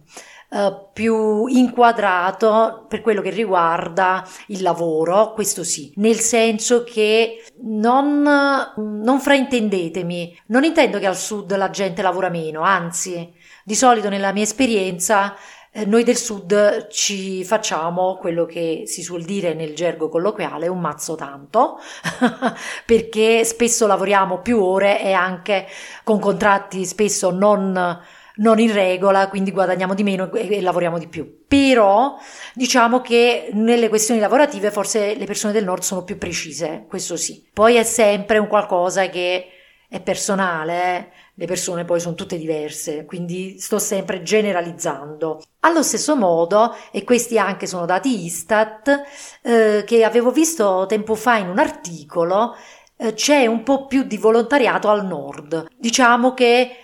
eh, 0.54 0.90
più 0.92 1.48
inquadrato 1.48 2.86
per 2.90 3.00
quello 3.00 3.22
che 3.22 3.30
riguarda 3.30 4.28
il 4.48 4.62
lavoro, 4.62 5.32
questo 5.32 5.64
sì, 5.64 5.94
nel 5.96 6.20
senso 6.20 6.84
che 6.84 7.42
non, 7.62 8.22
non 8.76 9.20
fraintendetemi, 9.22 10.38
non 10.48 10.66
intendo 10.66 11.00
che 11.00 11.08
al 11.08 11.16
sud 11.16 11.56
la 11.56 11.70
gente 11.70 12.02
lavora 12.02 12.28
meno, 12.28 12.62
anzi, 12.62 13.34
di 13.64 13.76
solito 13.76 14.10
nella 14.10 14.34
mia 14.34 14.44
esperienza 14.44 15.36
noi 15.86 16.04
del 16.04 16.18
sud 16.18 16.88
ci 16.90 17.46
facciamo 17.46 18.18
quello 18.18 18.46
che 18.46 18.84
si 18.86 19.02
suol 19.02 19.24
dire 19.24 19.54
nel 19.54 19.74
gergo 19.74 20.10
colloquiale 20.10 20.68
un 20.68 20.82
mazzo 20.82 21.16
tanto, 21.16 21.80
perché 22.86 23.46
spesso 23.46 23.88
lavoriamo 23.88 24.40
più 24.40 24.62
ore 24.62 25.02
e 25.02 25.14
anche 25.14 25.66
con 26.04 26.20
contratti 26.20 26.86
spesso 26.86 27.32
non 27.32 28.00
non 28.34 28.60
in 28.60 28.74
regola, 28.74 29.28
quindi 29.28 29.52
guadagniamo 29.52 29.94
di 29.94 30.04
meno 30.04 30.32
e, 30.34 30.58
e, 30.58 30.62
lavoriamo 30.62 30.98
di 30.98 31.08
più. 31.08 31.44
Però 31.48 32.18
diciamo 32.54 33.02
che 33.02 33.50
nelle 33.54 33.90
questioni 33.90 34.20
lavorative 34.20 34.72
forse 34.72 35.16
le 35.16 35.26
persone 35.26 35.54
del 35.54 35.64
nord 35.64 35.84
sono 35.84 36.04
più 36.04 36.18
precise, 36.18 36.86
questo 36.88 37.18
sì. 37.18 37.48
Poi 37.54 37.76
è 37.76 37.84
sempre 37.84 38.38
un 38.38 38.48
qualcosa 38.48 39.08
che 39.10 39.48
è 39.88 40.00
personale, 40.00 40.98
eh? 40.98 41.10
Le 41.42 41.48
persone 41.48 41.86
poi 41.86 42.00
sono 42.00 42.14
tutte 42.14 42.38
diverse, 42.38 43.04
quindi 43.06 43.58
sto 43.58 43.80
sempre 43.80 44.22
generalizzando. 44.22 45.42
Allo 45.62 45.82
stesso 45.82 46.16
modo, 46.16 46.76
e 46.92 47.04
questi 47.04 47.40
anche 47.40 47.66
sono 47.66 47.88
dati 47.88 48.26
Istat, 48.26 49.02
eh, 49.42 49.84
che 49.84 50.04
avevo 50.04 50.30
visto 50.30 50.86
tempo 50.88 51.16
fa 51.16 51.38
in 51.38 51.50
un 51.50 51.58
articolo, 51.58 52.56
eh, 52.96 53.16
c'è 53.16 53.48
un 53.48 53.64
po' 53.64 53.88
più 53.88 54.04
di 54.04 54.18
volontariato 54.18 54.88
al 54.88 55.04
nord. 55.04 55.66
Diciamo 55.76 56.36
che 56.36 56.76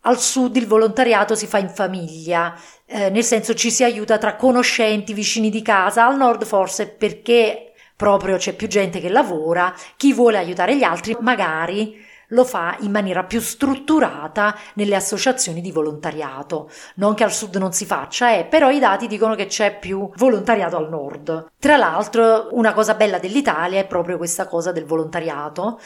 al 0.00 0.18
sud 0.18 0.56
il 0.56 0.66
volontariato 0.66 1.36
si 1.36 1.46
fa 1.46 1.58
in 1.58 1.68
famiglia, 1.68 2.58
eh, 2.86 3.10
nel 3.10 3.22
senso 3.22 3.54
ci 3.54 3.70
si 3.70 3.84
aiuta 3.84 4.18
tra 4.18 4.34
conoscenti, 4.34 5.14
vicini 5.14 5.50
di 5.50 5.62
casa, 5.62 6.04
al 6.04 6.16
nord 6.16 6.44
forse 6.44 6.88
perché 6.88 7.74
proprio 7.94 8.38
c'è 8.38 8.54
più 8.54 8.66
gente 8.66 8.98
che 8.98 9.08
lavora, 9.08 9.72
chi 9.96 10.12
vuole 10.12 10.38
aiutare 10.38 10.76
gli 10.76 10.82
altri 10.82 11.16
magari 11.20 12.08
lo 12.30 12.44
fa 12.44 12.76
in 12.80 12.90
maniera 12.90 13.24
più 13.24 13.40
strutturata 13.40 14.56
nelle 14.74 14.96
associazioni 14.96 15.60
di 15.60 15.72
volontariato. 15.72 16.70
Non 16.96 17.14
che 17.14 17.24
al 17.24 17.32
sud 17.32 17.56
non 17.56 17.72
si 17.72 17.86
faccia, 17.86 18.34
eh, 18.34 18.44
però 18.44 18.70
i 18.70 18.78
dati 18.78 19.06
dicono 19.06 19.34
che 19.34 19.46
c'è 19.46 19.78
più 19.78 20.10
volontariato 20.16 20.76
al 20.76 20.88
nord. 20.88 21.52
Tra 21.58 21.76
l'altro, 21.76 22.48
una 22.52 22.72
cosa 22.72 22.94
bella 22.94 23.18
dell'Italia 23.18 23.80
è 23.80 23.86
proprio 23.86 24.16
questa 24.16 24.46
cosa 24.46 24.72
del 24.72 24.84
volontariato 24.84 25.80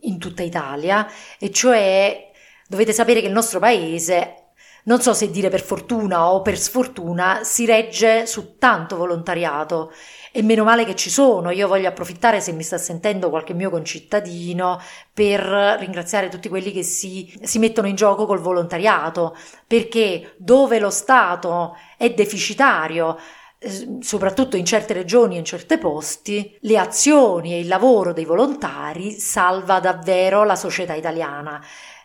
in 0.00 0.18
tutta 0.18 0.42
Italia, 0.42 1.08
e 1.38 1.50
cioè 1.50 2.30
Dovete 2.72 2.94
sapere 2.94 3.20
che 3.20 3.26
il 3.26 3.34
nostro 3.34 3.58
paese, 3.58 4.41
non 4.84 5.00
so 5.00 5.14
se 5.14 5.30
dire 5.30 5.48
per 5.48 5.62
fortuna 5.62 6.32
o 6.32 6.42
per 6.42 6.58
sfortuna, 6.58 7.40
si 7.44 7.66
regge 7.66 8.26
su 8.26 8.56
tanto 8.58 8.96
volontariato 8.96 9.92
e 10.32 10.42
meno 10.42 10.64
male 10.64 10.84
che 10.84 10.96
ci 10.96 11.10
sono. 11.10 11.50
Io 11.50 11.68
voglio 11.68 11.88
approfittare 11.88 12.40
se 12.40 12.52
mi 12.52 12.62
sta 12.62 12.78
sentendo 12.78 13.30
qualche 13.30 13.54
mio 13.54 13.70
concittadino 13.70 14.80
per 15.12 15.40
ringraziare 15.78 16.28
tutti 16.28 16.48
quelli 16.48 16.72
che 16.72 16.82
si, 16.82 17.32
si 17.42 17.58
mettono 17.58 17.86
in 17.86 17.94
gioco 17.94 18.26
col 18.26 18.40
volontariato, 18.40 19.36
perché 19.66 20.34
dove 20.38 20.78
lo 20.78 20.90
Stato 20.90 21.76
è 21.96 22.10
deficitario, 22.10 23.18
eh, 23.58 23.98
soprattutto 24.00 24.56
in 24.56 24.64
certe 24.64 24.94
regioni 24.94 25.36
e 25.36 25.38
in 25.38 25.44
certi 25.44 25.78
posti, 25.78 26.56
le 26.62 26.78
azioni 26.78 27.52
e 27.52 27.60
il 27.60 27.68
lavoro 27.68 28.12
dei 28.12 28.24
volontari 28.24 29.12
salva 29.12 29.78
davvero 29.78 30.42
la 30.42 30.56
società 30.56 30.94
italiana. 30.94 31.64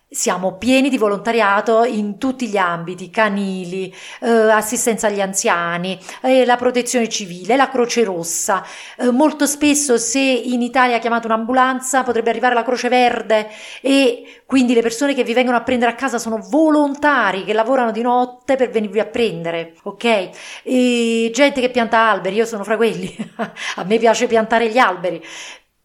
Siamo 0.10 0.56
pieni 0.56 0.88
di 0.90 0.98
volontariato 0.98 1.84
in 1.84 2.18
tutti 2.18 2.48
gli 2.48 2.56
ambiti, 2.56 3.10
canili, 3.10 3.94
eh, 4.22 4.30
assistenza 4.30 5.08
agli 5.08 5.20
anziani, 5.20 6.00
eh, 6.22 6.46
la 6.46 6.56
protezione 6.56 7.10
civile, 7.10 7.58
la 7.58 7.68
Croce 7.70 8.06
Rossa. 8.06 8.66
Eh, 8.98 9.12
molto 9.12 9.46
spesso 9.46 9.98
se 9.98 10.22
in 10.22 10.62
Italia 10.62 11.00
chiamate 11.00 11.28
un'ambulanza 11.28 12.04
potrebbe 12.04 12.30
arrivare 12.30 12.54
la 12.54 12.64
Croce 12.64 12.88
Verde 12.88 13.50
e 13.82 14.44
quindi 14.46 14.74
le 14.74 14.82
persone 14.82 15.14
che 15.14 15.26
vi 15.26 15.34
vengono 15.34 15.58
a 15.58 15.64
prendere 15.64 15.92
a 15.92 15.96
casa 15.96 16.20
sono 16.20 16.40
volontari 16.42 17.44
che 17.44 17.52
lavorano 17.52 17.92
di 17.92 18.02
notte 18.02 18.56
per 18.56 18.70
venirvi 18.70 19.02
a 19.02 19.06
prendere, 19.08 19.76
ok? 19.84 20.30
E 20.64 21.32
gente 21.34 21.60
che 21.60 21.70
pianta 21.70 22.10
alberi, 22.10 22.36
io 22.36 22.46
sono 22.46 22.64
fra 22.64 22.78
quelli, 22.78 23.14
a 23.76 23.84
me 23.84 23.98
piace 23.98 24.26
piantare 24.28 24.70
gli 24.70 24.78
alberi. 24.78 25.22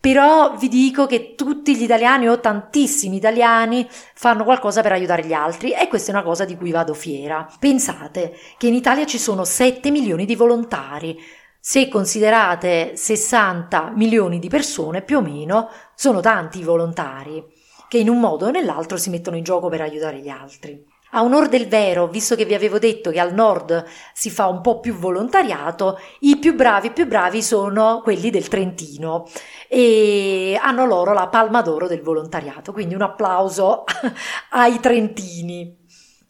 Però 0.03 0.57
vi 0.57 0.67
dico 0.67 1.07
che 1.07 1.37
tutti 1.37 1.77
gli 1.77 1.85
italiani 1.85 2.29
o 2.29 2.41
tantissimi 2.41 3.15
italiani 3.15 3.87
fanno 3.89 4.43
qualcosa 4.43 4.83
per 4.83 4.91
aiutare 4.91 5.25
gli 5.25 5.33
altri 5.33 5.71
e 5.71 5.87
questa 5.87 6.11
è 6.11 6.15
una 6.15 6.25
cosa 6.25 6.45
di 6.45 6.57
cui 6.57 6.73
vado 6.73 6.93
fiera. 6.93 7.47
Pensate 7.61 8.37
che 8.59 8.67
in 8.67 8.75
Italia 8.75 9.07
ci 9.07 9.17
sono 9.17 9.45
7 9.45 9.93
milioni 9.93 10.25
di 10.25 10.35
volontari. 10.35 11.17
Se 11.61 11.87
considerate 11.87 12.97
60 12.97 13.93
milioni 13.95 14.41
di 14.41 14.49
persone, 14.49 15.03
più 15.03 15.19
o 15.19 15.21
meno, 15.21 15.69
sono 15.95 16.19
tanti 16.19 16.59
i 16.59 16.65
volontari 16.65 17.41
che 17.87 17.99
in 17.99 18.09
un 18.09 18.19
modo 18.19 18.47
o 18.47 18.51
nell'altro 18.51 18.97
si 18.97 19.09
mettono 19.09 19.37
in 19.37 19.45
gioco 19.45 19.69
per 19.69 19.83
aiutare 19.83 20.19
gli 20.19 20.29
altri. 20.29 20.85
A 21.15 21.23
onor 21.23 21.49
del 21.49 21.69
vero, 21.69 22.07
visto 22.07 22.35
che 22.37 22.47
vi 22.47 22.55
avevo 22.55 22.79
detto 22.79 23.11
che 23.11 23.21
al 23.21 23.35
nord 23.35 23.85
si 24.15 24.31
fa 24.31 24.47
un 24.47 24.63
po' 24.63 24.81
più 24.81 24.95
volontariato, 24.95 25.99
i 26.21 26.39
più 26.39 26.55
bravi, 26.55 26.91
più 26.91 27.07
bravi 27.07 27.43
sono 27.43 28.01
quelli 28.03 28.31
del 28.31 28.49
Trentino 28.49 29.29
e 29.69 30.59
hanno 30.59 30.87
loro 30.87 31.13
la 31.13 31.29
palma 31.29 31.61
d'oro 31.61 31.87
del 31.87 32.01
volontariato, 32.01 32.73
quindi 32.73 32.95
un 32.95 33.03
applauso 33.03 33.85
ai 34.53 34.81
trentini. 34.81 35.82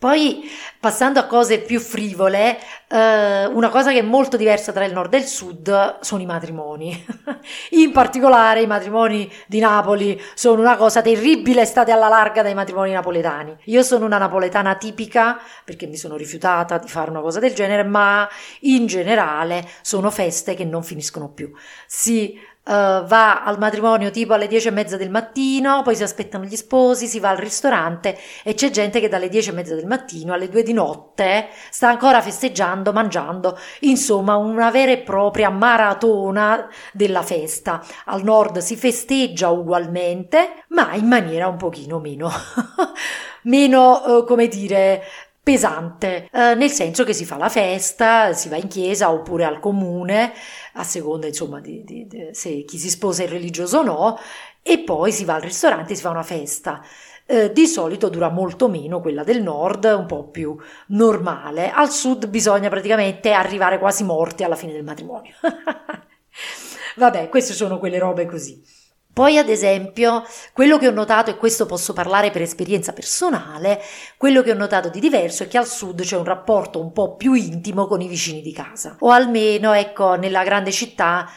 Poi, 0.03 0.51
passando 0.81 1.21
a 1.21 1.27
cose 1.27 1.61
più 1.61 1.79
frivole, 1.79 2.59
eh, 2.89 3.47
una 3.47 3.69
cosa 3.69 3.93
che 3.93 4.01
è 4.01 4.03
molto 4.03 4.37
diversa 4.37 4.73
tra 4.73 4.85
il 4.85 4.93
nord 4.93 5.15
e 5.15 5.19
il 5.19 5.27
sud 5.27 6.01
sono 6.01 6.21
i 6.21 6.27
matrimoni. 6.27 7.07
In 7.71 7.93
particolare 7.93 8.63
i 8.63 8.67
matrimoni 8.67 9.31
di 9.47 9.61
Napoli 9.61 10.21
sono 10.35 10.61
una 10.61 10.77
cosa 10.77 11.03
terribile, 11.03 11.65
state 11.67 11.93
alla 11.93 12.09
larga 12.09 12.43
dai 12.43 12.53
matrimoni 12.53 12.91
napoletani. 12.91 13.57
Io 13.67 13.85
sono 13.85 14.05
una 14.05 14.19
napoletana 14.19 14.75
tipica 14.75 15.39
perché 15.65 15.87
mi 15.87 15.97
sono 15.97 16.17
rifiutata 16.17 16.79
di 16.79 16.89
fare 16.89 17.09
una 17.09 17.21
cosa 17.21 17.39
del 17.39 17.55
genere, 17.55 17.85
ma 17.85 18.29
in 18.63 18.87
generale 18.87 19.65
sono 19.83 20.11
feste 20.11 20.55
che 20.55 20.65
non 20.65 20.83
finiscono 20.83 21.29
più. 21.29 21.53
Si 21.87 22.37
Uh, 22.65 23.05
va 23.07 23.43
al 23.43 23.59
matrimonio 23.59 24.13
tipo 24.13 24.35
alle 24.35 24.47
dieci 24.47 24.69
e 24.69 24.71
mezza 24.71 24.97
del 24.97 25.11
mattino, 25.11 25.83
poi 25.83 25.97
si 25.97 26.05
aspettano 26.05 26.45
gli 26.45 26.55
sposi, 26.55 27.09
si 27.09 27.19
va 27.19 27.31
al 27.31 27.37
ristorante 27.37 28.17
e 28.45 28.55
c'è 28.55 28.71
gente 28.71 29.01
che 29.01 29.09
dalle 29.09 29.29
dieci 29.29 29.49
e 29.49 29.53
mezza 29.53 29.75
del 29.75 29.87
mattino 29.87 30.33
alle 30.33 30.49
due 30.49 30.63
di 30.63 30.73
notte 30.73 31.49
sta 31.71 31.89
ancora 31.89 32.23
festeggiando, 32.23 32.93
mangiando, 32.93 33.59
insomma 33.81 34.37
una 34.37 34.71
vera 34.71 34.93
e 34.93 34.99
propria 34.99 35.51
maratona 35.51 36.69
della 36.93 37.23
festa. 37.23 37.85
Al 38.05 38.23
nord 38.23 38.59
si 38.59 38.77
festeggia 38.77 39.49
ugualmente, 39.49 40.65
ma 40.69 40.95
in 40.95 41.09
maniera 41.09 41.49
un 41.49 41.57
pochino 41.57 41.99
meno, 41.99 42.31
meno, 43.43 44.19
uh, 44.19 44.25
come 44.25 44.47
dire, 44.47 45.03
pesante, 45.43 46.29
eh, 46.33 46.55
nel 46.55 46.71
senso 46.71 47.05
che 47.05 47.13
si 47.13 47.25
fa 47.25 47.37
la 47.37 47.49
festa, 47.49 48.33
si 48.33 48.49
va 48.49 48.57
in 48.57 48.69
chiesa 48.69 49.11
oppure 49.11 49.45
al 49.45 49.59
comune, 49.59 50.33
a 50.75 50.85
seconda 50.85 51.27
insomma 51.27 51.61
di, 51.61 51.83
di, 51.85 52.07
di 52.07 52.29
se 52.33 52.65
chi 52.65 52.79
si 52.79 52.89
sposa 52.89 53.25
è 53.25 53.29
religioso 53.29 53.79
o 53.79 53.83
no, 53.83 54.19
e 54.63 54.79
poi 54.81 55.11
si 55.13 55.25
va 55.25 55.35
al 55.35 55.41
ristorante 55.41 55.93
e 55.93 55.97
si 55.97 56.03
fa 56.03 56.11
una 56.11 56.23
festa. 56.23 56.83
Eh, 57.27 57.53
di 57.53 57.67
solito 57.67 58.09
dura 58.09 58.29
molto 58.31 58.69
meno 58.69 59.01
quella 59.01 59.25
del 59.25 59.43
nord, 59.43 59.85
un 59.85 60.07
po' 60.07 60.29
più 60.29 60.57
normale. 60.89 61.71
Al 61.71 61.91
sud 61.91 62.29
bisogna 62.29 62.69
praticamente 62.69 63.33
arrivare 63.33 63.79
quasi 63.79 64.05
morti 64.05 64.45
alla 64.45 64.57
fine 64.57 64.73
del 64.73 64.85
matrimonio. 64.85 65.33
Vabbè, 66.97 67.29
queste 67.29 67.55
sono 67.55 67.79
quelle 67.79 67.99
robe 67.99 68.27
così. 68.27 68.63
Poi, 69.13 69.37
ad 69.37 69.51
esempio, 69.51 70.25
quello 70.55 70.79
che 70.79 70.89
ho 70.89 70.93
notato, 70.93 71.31
e 71.31 71.37
questo 71.37 71.67
posso 71.67 71.93
parlare 71.93 72.31
per 72.31 72.41
esperienza 72.41 72.95
personale, 72.95 73.81
quello 74.17 74.41
che 74.41 74.53
ho 74.53 74.57
notato 74.57 74.89
di 74.89 75.01
diverso 75.01 75.43
è 75.43 75.49
che 75.49 75.59
al 75.59 75.67
sud 75.67 76.03
c'è 76.03 76.17
un 76.17 76.25
rapporto 76.25 76.81
un 76.81 76.93
po' 76.93 77.15
più 77.17 77.35
intimo 77.35 77.87
con 77.87 78.01
i 78.01 78.09
vicini 78.09 78.41
di 78.41 78.53
casa. 78.53 78.97
O 79.01 79.11
almeno, 79.11 79.75
ecco, 79.75 80.15
nella 80.15 80.45
grande 80.45 80.73
città 80.73 81.31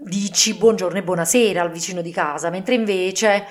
dici 0.00 0.54
buongiorno 0.54 0.98
e 0.98 1.02
buonasera 1.02 1.60
al 1.60 1.72
vicino 1.72 2.02
di 2.02 2.12
casa, 2.12 2.50
mentre 2.50 2.76
invece 2.76 3.46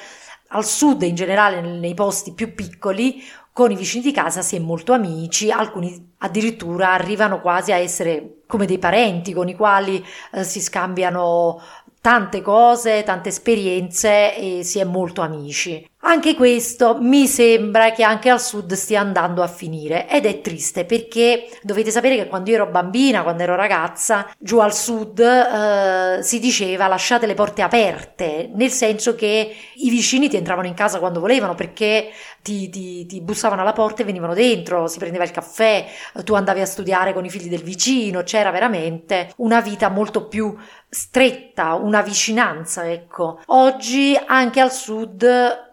al 0.49 0.65
sud, 0.65 1.01
in 1.01 1.15
generale 1.15 1.59
nei 1.59 1.93
posti 1.93 2.31
più 2.31 2.53
piccoli, 2.53 3.21
con 3.51 3.71
i 3.71 3.75
vicini 3.75 4.03
di 4.03 4.13
casa 4.13 4.41
si 4.41 4.55
è 4.55 4.59
molto 4.59 4.93
amici, 4.93 5.51
alcuni 5.51 6.13
addirittura 6.19 6.93
arrivano 6.93 7.41
quasi 7.41 7.73
a 7.73 7.77
essere 7.77 8.43
come 8.47 8.65
dei 8.65 8.77
parenti 8.77 9.33
con 9.33 9.49
i 9.49 9.55
quali 9.55 10.01
eh, 10.31 10.43
si 10.43 10.61
scambiano 10.61 11.59
tante 12.01 12.41
cose, 12.41 13.03
tante 13.03 13.29
esperienze 13.29 14.35
e 14.35 14.63
si 14.63 14.79
è 14.79 14.83
molto 14.83 15.21
amici. 15.21 15.87
Anche 16.01 16.35
questo 16.35 16.97
mi 17.01 17.25
sembra 17.25 17.91
che 17.91 18.03
anche 18.03 18.29
al 18.29 18.39
sud 18.39 18.73
stia 18.73 18.99
andando 18.99 19.41
a 19.41 19.47
finire 19.47 20.07
ed 20.07 20.27
è 20.27 20.41
triste 20.41 20.85
perché 20.85 21.49
dovete 21.63 21.89
sapere 21.89 22.15
che 22.15 22.27
quando 22.27 22.51
io 22.51 22.57
ero 22.57 22.67
bambina, 22.67 23.23
quando 23.23 23.41
ero 23.41 23.55
ragazza, 23.55 24.29
giù 24.37 24.59
al 24.59 24.75
sud 24.75 25.19
eh, 25.19 26.19
si 26.21 26.39
diceva 26.39 26.87
lasciate 26.87 27.25
le 27.25 27.33
porte 27.33 27.63
aperte, 27.63 28.47
nel 28.53 28.69
senso 28.69 29.15
che 29.15 29.53
i 29.73 29.89
vicini 29.89 30.29
ti 30.29 30.37
entravano 30.37 30.67
in 30.67 30.75
casa 30.75 30.99
quando 30.99 31.19
volevano 31.19 31.55
perché 31.55 32.11
ti, 32.43 32.69
ti, 32.69 33.07
ti 33.07 33.19
bussavano 33.19 33.61
alla 33.61 33.73
porta 33.73 34.03
e 34.03 34.05
venivano 34.05 34.35
dentro, 34.35 34.87
si 34.87 34.99
prendeva 34.99 35.23
il 35.23 35.31
caffè, 35.31 35.87
tu 36.23 36.35
andavi 36.35 36.61
a 36.61 36.65
studiare 36.65 37.11
con 37.11 37.25
i 37.25 37.29
figli 37.29 37.49
del 37.49 37.63
vicino, 37.63 38.21
c'era 38.21 38.51
veramente 38.51 39.33
una 39.37 39.61
vita 39.61 39.89
molto 39.89 40.27
più 40.27 40.55
stretta, 40.87 41.73
una 41.73 42.01
vicinanza, 42.01 42.89
ecco. 42.89 43.41
Oggi 43.47 44.17
anche 44.27 44.59
al 44.59 44.71
sud 44.71 45.65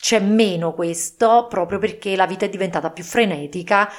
c'è 0.00 0.18
meno 0.18 0.72
questo 0.72 1.46
proprio 1.48 1.78
perché 1.78 2.16
la 2.16 2.26
vita 2.26 2.46
è 2.46 2.48
diventata 2.48 2.90
più 2.90 3.04
frenetica. 3.04 3.90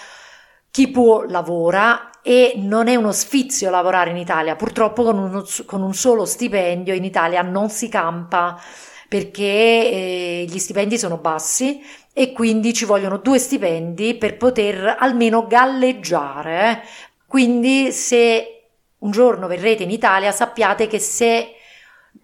Chi 0.70 0.90
può 0.90 1.24
lavora 1.24 2.10
e 2.24 2.54
non 2.58 2.88
è 2.88 2.96
uno 2.96 3.12
sfizio 3.12 3.70
lavorare 3.70 4.10
in 4.10 4.18
Italia. 4.18 4.56
Purtroppo 4.56 5.04
con, 5.04 5.18
uno, 5.18 5.46
con 5.66 5.82
un 5.82 5.94
solo 5.94 6.26
stipendio 6.26 6.94
in 6.94 7.04
Italia 7.04 7.42
non 7.42 7.70
si 7.70 7.90
campa 7.90 8.60
perché 9.08 9.44
eh, 9.44 10.46
gli 10.48 10.58
stipendi 10.58 10.98
sono 10.98 11.18
bassi 11.18 11.82
e 12.14 12.32
quindi 12.32 12.74
ci 12.74 12.86
vogliono 12.86 13.18
due 13.18 13.40
stipendi 13.40 14.16
per 14.16 14.38
poter 14.38 14.96
almeno 14.98 15.48
galleggiare. 15.48 16.84
Quindi 17.28 17.92
se 17.92 18.62
un 19.00 19.12
giorno 19.12 19.48
verrete 19.48 19.84
in 19.84 19.92
Italia 19.92 20.32
sappiate 20.32 20.88
che 20.88 21.00
se 21.00 21.56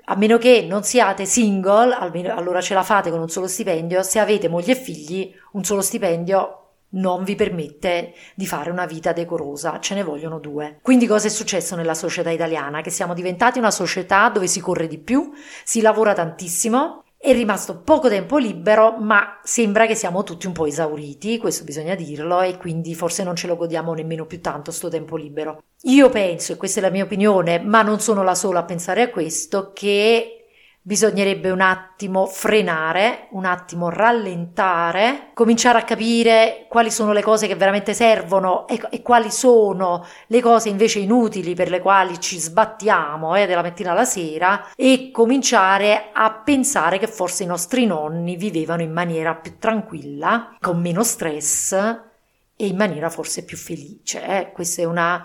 a 0.06 0.16
meno 0.16 0.38
che 0.38 0.66
non 0.68 0.84
siate 0.84 1.26
single, 1.26 1.94
almeno, 1.94 2.34
allora 2.34 2.62
ce 2.62 2.74
la 2.74 2.84
fate 2.84 3.10
con 3.10 3.20
un 3.20 3.30
solo 3.30 3.48
stipendio, 3.48 4.04
se 4.04 4.20
avete 4.20 4.48
moglie 4.48 4.74
e 4.74 4.76
figli, 4.76 5.34
un 5.54 5.64
solo 5.64 5.82
stipendio 5.82 6.62
non 6.90 7.26
vi 7.26 7.36
permette 7.36 8.14
di 8.34 8.48
fare 8.48 8.70
una 8.72 8.86
vita 8.86 9.12
decorosa, 9.12 9.80
ce 9.80 9.96
ne 9.96 10.04
vogliono 10.04 10.40
due. 10.40 10.80
Quindi 10.82 11.06
cosa 11.06 11.28
è 11.28 11.30
successo 11.30 11.76
nella 11.76 11.94
società 11.94 12.30
italiana? 12.30 12.82
Che 12.82 12.90
siamo 12.90 13.14
diventati 13.14 13.60
una 13.60 13.72
società 13.72 14.30
dove 14.30 14.48
si 14.48 14.62
corre 14.62 14.88
di 14.88 14.98
più, 14.98 15.32
si 15.66 15.82
lavora 15.82 16.14
tantissimo 16.14 17.04
è 17.20 17.34
rimasto 17.34 17.82
poco 17.82 18.10
tempo 18.10 18.38
libero, 18.38 18.98
ma 19.00 19.40
sembra 19.44 19.88
che 19.88 19.96
siamo 19.96 20.24
tutti 20.24 20.46
un 20.46 20.54
po' 20.54 20.68
esauriti, 20.68 21.40
questo 21.40 21.64
bisogna 21.64 21.96
dirlo, 21.96 22.42
e 22.42 22.58
quindi 22.58 22.94
forse 22.94 23.24
non 23.24 23.36
ce 23.36 23.48
lo 23.48 23.56
godiamo 23.56 23.94
nemmeno 23.94 24.26
più 24.26 24.40
tanto 24.40 24.72
sto 24.72 24.88
tempo 24.88 25.16
libero. 25.18 25.64
Io 25.84 26.10
penso, 26.10 26.54
e 26.54 26.58
questa 26.58 26.80
è 26.80 26.84
la 26.84 26.92
mia 26.92 27.04
opinione, 27.04 27.60
ma 27.60 27.82
non 27.82 28.00
sono 28.00 28.24
la 28.24 28.36
sola 28.36 28.60
a 28.60 28.66
pensare 28.66 29.02
a 29.02 29.10
questo, 29.10 29.72
che 29.74 30.37
bisognerebbe 30.88 31.50
un 31.50 31.60
attimo 31.60 32.28
frenare, 32.28 33.28
un 33.32 33.44
attimo 33.44 33.90
rallentare, 33.90 35.32
cominciare 35.34 35.80
a 35.80 35.84
capire 35.84 36.66
quali 36.70 36.92
sono 36.92 37.12
le 37.12 37.22
cose 37.22 37.46
che 37.46 37.56
veramente 37.58 37.94
servono 37.94 38.66
e, 38.70 38.80
e 38.92 39.02
quali 39.02 39.30
sono 39.30 40.06
le 40.28 40.40
cose 40.40 40.70
invece 40.70 41.00
inutili 41.00 41.56
per 41.56 41.70
le 41.70 41.82
quali 41.82 42.22
ci 42.22 42.40
sbattiamo 42.40 43.36
eh, 43.36 43.46
dalla 43.46 43.64
mattina 43.64 43.92
alla 43.92 44.06
sera 44.06 44.70
e 44.78 45.10
cominciare 45.12 46.12
a 46.14 46.32
pensare 46.32 47.00
che 47.00 47.08
forse 47.08 47.44
i 47.44 47.48
nostri 47.48 47.86
nonni 47.86 48.38
vivevano 48.38 48.82
in 48.82 48.94
maniera 48.94 49.36
più 49.36 49.58
tranquilla, 49.60 50.56
con 50.62 50.80
meno 50.80 51.04
stress 51.04 51.74
e 52.56 52.66
in 52.66 52.78
maniera 52.78 53.10
forse 53.10 53.44
più 53.44 53.58
felice. 53.58 54.26
Eh. 54.26 54.52
Questa 54.54 54.84
è 54.84 54.86
una 54.86 55.22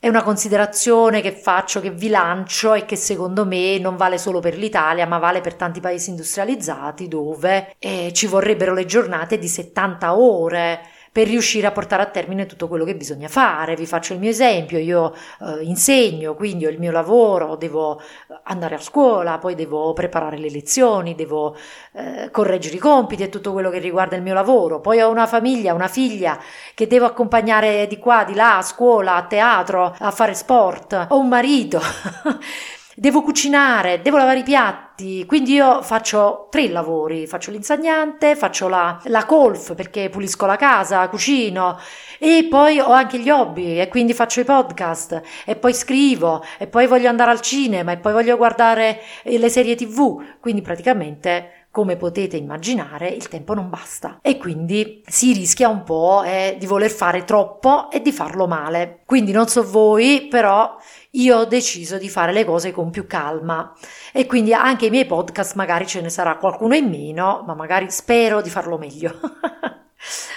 è 0.00 0.06
una 0.06 0.22
considerazione 0.22 1.20
che 1.20 1.32
faccio, 1.32 1.80
che 1.80 1.90
vi 1.90 2.08
lancio 2.08 2.74
e 2.74 2.84
che 2.84 2.94
secondo 2.94 3.44
me 3.44 3.78
non 3.78 3.96
vale 3.96 4.16
solo 4.16 4.38
per 4.38 4.56
l'Italia, 4.56 5.06
ma 5.06 5.18
vale 5.18 5.40
per 5.40 5.54
tanti 5.54 5.80
paesi 5.80 6.10
industrializzati 6.10 7.08
dove 7.08 7.74
eh, 7.80 8.12
ci 8.12 8.26
vorrebbero 8.26 8.74
le 8.74 8.86
giornate 8.86 9.38
di 9.38 9.48
70 9.48 10.16
ore 10.16 10.80
per 11.18 11.26
riuscire 11.26 11.66
a 11.66 11.72
portare 11.72 12.02
a 12.02 12.06
termine 12.06 12.46
tutto 12.46 12.68
quello 12.68 12.84
che 12.84 12.94
bisogna 12.94 13.26
fare. 13.26 13.74
Vi 13.74 13.86
faccio 13.86 14.12
il 14.12 14.20
mio 14.20 14.30
esempio, 14.30 14.78
io 14.78 15.12
eh, 15.40 15.64
insegno, 15.64 16.36
quindi 16.36 16.64
ho 16.64 16.68
il 16.68 16.78
mio 16.78 16.92
lavoro, 16.92 17.56
devo 17.56 18.00
andare 18.44 18.76
a 18.76 18.80
scuola, 18.80 19.38
poi 19.38 19.56
devo 19.56 19.92
preparare 19.94 20.38
le 20.38 20.48
lezioni, 20.48 21.16
devo 21.16 21.56
eh, 21.94 22.30
correggere 22.30 22.76
i 22.76 22.78
compiti 22.78 23.24
e 23.24 23.30
tutto 23.30 23.50
quello 23.50 23.68
che 23.68 23.80
riguarda 23.80 24.14
il 24.14 24.22
mio 24.22 24.32
lavoro. 24.32 24.78
Poi 24.78 25.00
ho 25.00 25.10
una 25.10 25.26
famiglia, 25.26 25.74
una 25.74 25.88
figlia 25.88 26.38
che 26.72 26.86
devo 26.86 27.06
accompagnare 27.06 27.88
di 27.88 27.98
qua, 27.98 28.22
di 28.22 28.34
là, 28.34 28.58
a 28.58 28.62
scuola, 28.62 29.16
a 29.16 29.24
teatro, 29.24 29.96
a 29.98 30.12
fare 30.12 30.34
sport. 30.34 31.06
Ho 31.08 31.18
un 31.18 31.26
marito. 31.26 31.80
devo 32.98 33.22
cucinare, 33.22 34.02
devo 34.02 34.16
lavare 34.16 34.40
i 34.40 34.42
piatti, 34.42 35.24
quindi 35.24 35.52
io 35.52 35.82
faccio 35.82 36.48
tre 36.50 36.68
lavori, 36.68 37.28
faccio 37.28 37.52
l'insegnante, 37.52 38.34
faccio 38.34 38.66
la, 38.66 39.00
la 39.04 39.22
golf 39.22 39.74
perché 39.74 40.08
pulisco 40.08 40.46
la 40.46 40.56
casa, 40.56 41.08
cucino. 41.08 41.78
E 42.18 42.48
poi 42.50 42.80
ho 42.80 42.90
anche 42.90 43.20
gli 43.20 43.30
hobby 43.30 43.78
e 43.78 43.86
quindi 43.86 44.14
faccio 44.14 44.40
i 44.40 44.44
podcast. 44.44 45.22
E 45.44 45.54
poi 45.54 45.72
scrivo 45.72 46.42
e 46.58 46.66
poi 46.66 46.88
voglio 46.88 47.08
andare 47.08 47.30
al 47.30 47.40
cinema 47.40 47.92
e 47.92 47.98
poi 47.98 48.12
voglio 48.12 48.36
guardare 48.36 49.00
le 49.22 49.48
serie 49.48 49.76
tv, 49.76 50.20
quindi 50.40 50.60
praticamente 50.60 51.52
come 51.70 51.96
potete 51.96 52.36
immaginare, 52.36 53.08
il 53.08 53.28
tempo 53.28 53.54
non 53.54 53.68
basta. 53.68 54.18
E 54.20 54.36
quindi 54.36 55.02
si 55.06 55.32
rischia 55.32 55.68
un 55.68 55.84
po' 55.84 56.24
eh, 56.24 56.56
di 56.58 56.66
voler 56.66 56.90
fare 56.90 57.24
troppo 57.24 57.88
e 57.90 58.00
di 58.00 58.10
farlo 58.10 58.48
male. 58.48 59.02
Quindi 59.04 59.30
non 59.30 59.46
so 59.46 59.62
voi, 59.62 60.26
però 60.28 60.76
io 61.12 61.38
ho 61.38 61.44
deciso 61.44 61.98
di 61.98 62.08
fare 62.08 62.32
le 62.32 62.44
cose 62.44 62.70
con 62.72 62.90
più 62.90 63.06
calma 63.06 63.72
e 64.12 64.26
quindi 64.26 64.52
anche 64.52 64.86
i 64.86 64.90
miei 64.90 65.06
podcast 65.06 65.54
magari 65.54 65.86
ce 65.86 66.00
ne 66.00 66.10
sarà 66.10 66.36
qualcuno 66.36 66.74
in 66.74 66.88
meno, 66.88 67.44
ma 67.46 67.54
magari 67.54 67.90
spero 67.90 68.40
di 68.40 68.50
farlo 68.50 68.78
meglio. 68.78 69.18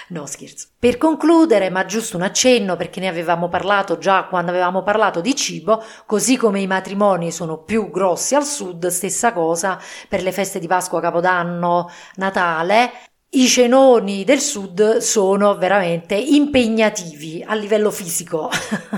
No, 0.08 0.26
scherzo. 0.26 0.68
Per 0.78 0.98
concludere, 0.98 1.70
ma 1.70 1.86
giusto 1.86 2.16
un 2.16 2.22
accenno 2.22 2.76
perché 2.76 3.00
ne 3.00 3.08
avevamo 3.08 3.48
parlato 3.48 3.96
già 3.96 4.24
quando 4.24 4.50
avevamo 4.50 4.82
parlato 4.82 5.20
di 5.20 5.34
cibo, 5.34 5.82
così 6.04 6.36
come 6.36 6.60
i 6.60 6.66
matrimoni 6.66 7.30
sono 7.30 7.62
più 7.62 7.90
grossi 7.90 8.34
al 8.34 8.44
sud, 8.44 8.88
stessa 8.88 9.32
cosa 9.32 9.80
per 10.08 10.22
le 10.22 10.32
feste 10.32 10.58
di 10.58 10.66
Pasqua, 10.66 11.00
Capodanno, 11.00 11.88
Natale. 12.16 13.11
I 13.34 13.46
cenoni 13.46 14.24
del 14.24 14.40
sud 14.40 14.98
sono 14.98 15.56
veramente 15.56 16.14
impegnativi 16.14 17.42
a 17.42 17.54
livello 17.54 17.90
fisico, 17.90 18.50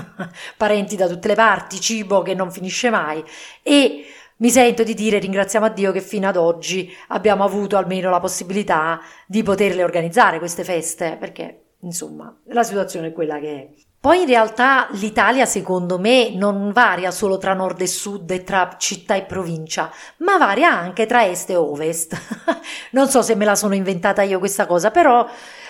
parenti 0.57 0.97
da 0.97 1.07
tutte 1.07 1.29
le 1.29 1.35
parti, 1.35 1.79
cibo 1.79 2.21
che 2.21 2.33
non 2.33 2.51
finisce 2.51 2.89
mai 2.89 3.23
e 3.63 4.03
mi 4.37 4.49
sento 4.49 4.83
di 4.83 4.93
dire 4.93 5.19
ringraziamo 5.19 5.67
a 5.67 5.69
Dio 5.69 5.93
che 5.93 6.01
fino 6.01 6.27
ad 6.27 6.35
oggi 6.35 6.93
abbiamo 7.07 7.45
avuto 7.45 7.77
almeno 7.77 8.09
la 8.09 8.19
possibilità 8.19 8.99
di 9.25 9.41
poterle 9.41 9.85
organizzare 9.85 10.39
queste 10.39 10.65
feste, 10.65 11.15
perché 11.17 11.75
insomma 11.83 12.37
la 12.47 12.63
situazione 12.63 13.07
è 13.07 13.13
quella 13.13 13.39
che 13.39 13.53
è. 13.53 13.84
Poi 14.05 14.19
in 14.21 14.27
realtà 14.27 14.87
l'Italia 14.91 15.47
secondo 15.47 15.97
me 15.97 16.29
non 16.29 16.71
varia 16.71 17.09
solo 17.09 17.39
tra 17.39 17.55
nord 17.55 17.81
e 17.81 17.87
sud 17.87 18.29
e 18.29 18.43
tra 18.43 18.75
città 18.77 19.15
e 19.15 19.23
provincia, 19.23 19.91
ma 20.17 20.37
varia 20.37 20.71
anche 20.71 21.07
tra 21.07 21.25
est 21.25 21.49
e 21.49 21.55
ovest. 21.55 22.15
non 22.93 23.09
so 23.09 23.23
se 23.23 23.33
me 23.33 23.45
la 23.45 23.55
sono 23.55 23.73
inventata 23.73 24.21
io 24.21 24.37
questa 24.37 24.67
cosa, 24.67 24.91
però 24.91 25.27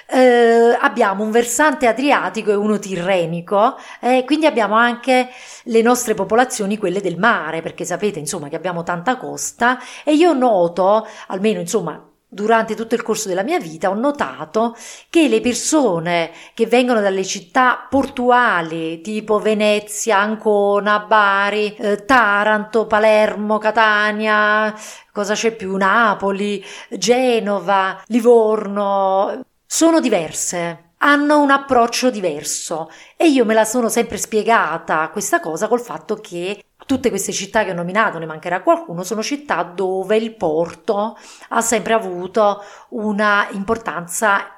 eh, 0.07 0.77
abbiamo 0.77 1.23
un 1.23 1.31
versante 1.31 1.87
adriatico 1.87 2.51
e 2.51 2.55
uno 2.55 2.77
tirrenico, 2.77 3.77
eh, 4.01 4.25
quindi 4.25 4.47
abbiamo 4.47 4.75
anche 4.75 5.29
le 5.63 5.81
nostre 5.81 6.13
popolazioni, 6.13 6.77
quelle 6.77 6.99
del 6.99 7.17
mare, 7.17 7.61
perché 7.61 7.85
sapete 7.85 8.19
insomma 8.19 8.49
che 8.49 8.57
abbiamo 8.57 8.83
tanta 8.83 9.15
costa 9.15 9.79
e 10.03 10.13
io 10.13 10.33
noto, 10.33 11.07
almeno 11.27 11.61
insomma 11.61 12.05
durante 12.35 12.75
tutto 12.75 12.95
il 12.95 13.01
corso 13.01 13.29
della 13.29 13.43
mia 13.43 13.59
vita 13.59 13.89
ho 13.89 13.93
notato 13.93 14.75
che 15.09 15.29
le 15.29 15.39
persone 15.39 16.31
che 16.53 16.67
vengono 16.67 16.99
dalle 16.99 17.23
città 17.23 17.87
portuali 17.89 18.99
tipo 18.99 19.39
Venezia, 19.39 20.19
Ancona, 20.19 20.99
Bari, 20.99 21.73
eh, 21.77 22.03
Taranto, 22.03 22.87
Palermo, 22.87 23.57
Catania, 23.57 24.75
cosa 25.13 25.33
c'è 25.33 25.55
più? 25.55 25.77
Napoli, 25.77 26.63
Genova, 26.89 28.01
Livorno, 28.07 29.45
sono 29.65 30.01
diverse, 30.01 30.84
hanno 30.99 31.41
un 31.41 31.51
approccio 31.51 32.09
diverso 32.09 32.89
e 33.15 33.27
io 33.27 33.45
me 33.45 33.53
la 33.53 33.65
sono 33.65 33.89
sempre 33.89 34.17
spiegata 34.17 35.09
questa 35.09 35.39
cosa 35.39 35.67
col 35.67 35.81
fatto 35.81 36.15
che 36.15 36.63
tutte 36.85 37.09
queste 37.09 37.31
città 37.31 37.63
che 37.63 37.71
ho 37.71 37.75
nominato, 37.75 38.19
ne 38.19 38.25
mancherà 38.25 38.61
qualcuno, 38.61 39.03
sono 39.03 39.23
città 39.23 39.63
dove 39.63 40.17
il 40.17 40.35
porto 40.35 41.17
ha 41.49 41.61
sempre 41.61 41.93
avuto 41.93 42.63
una 42.89 43.47
importanza 43.51 44.49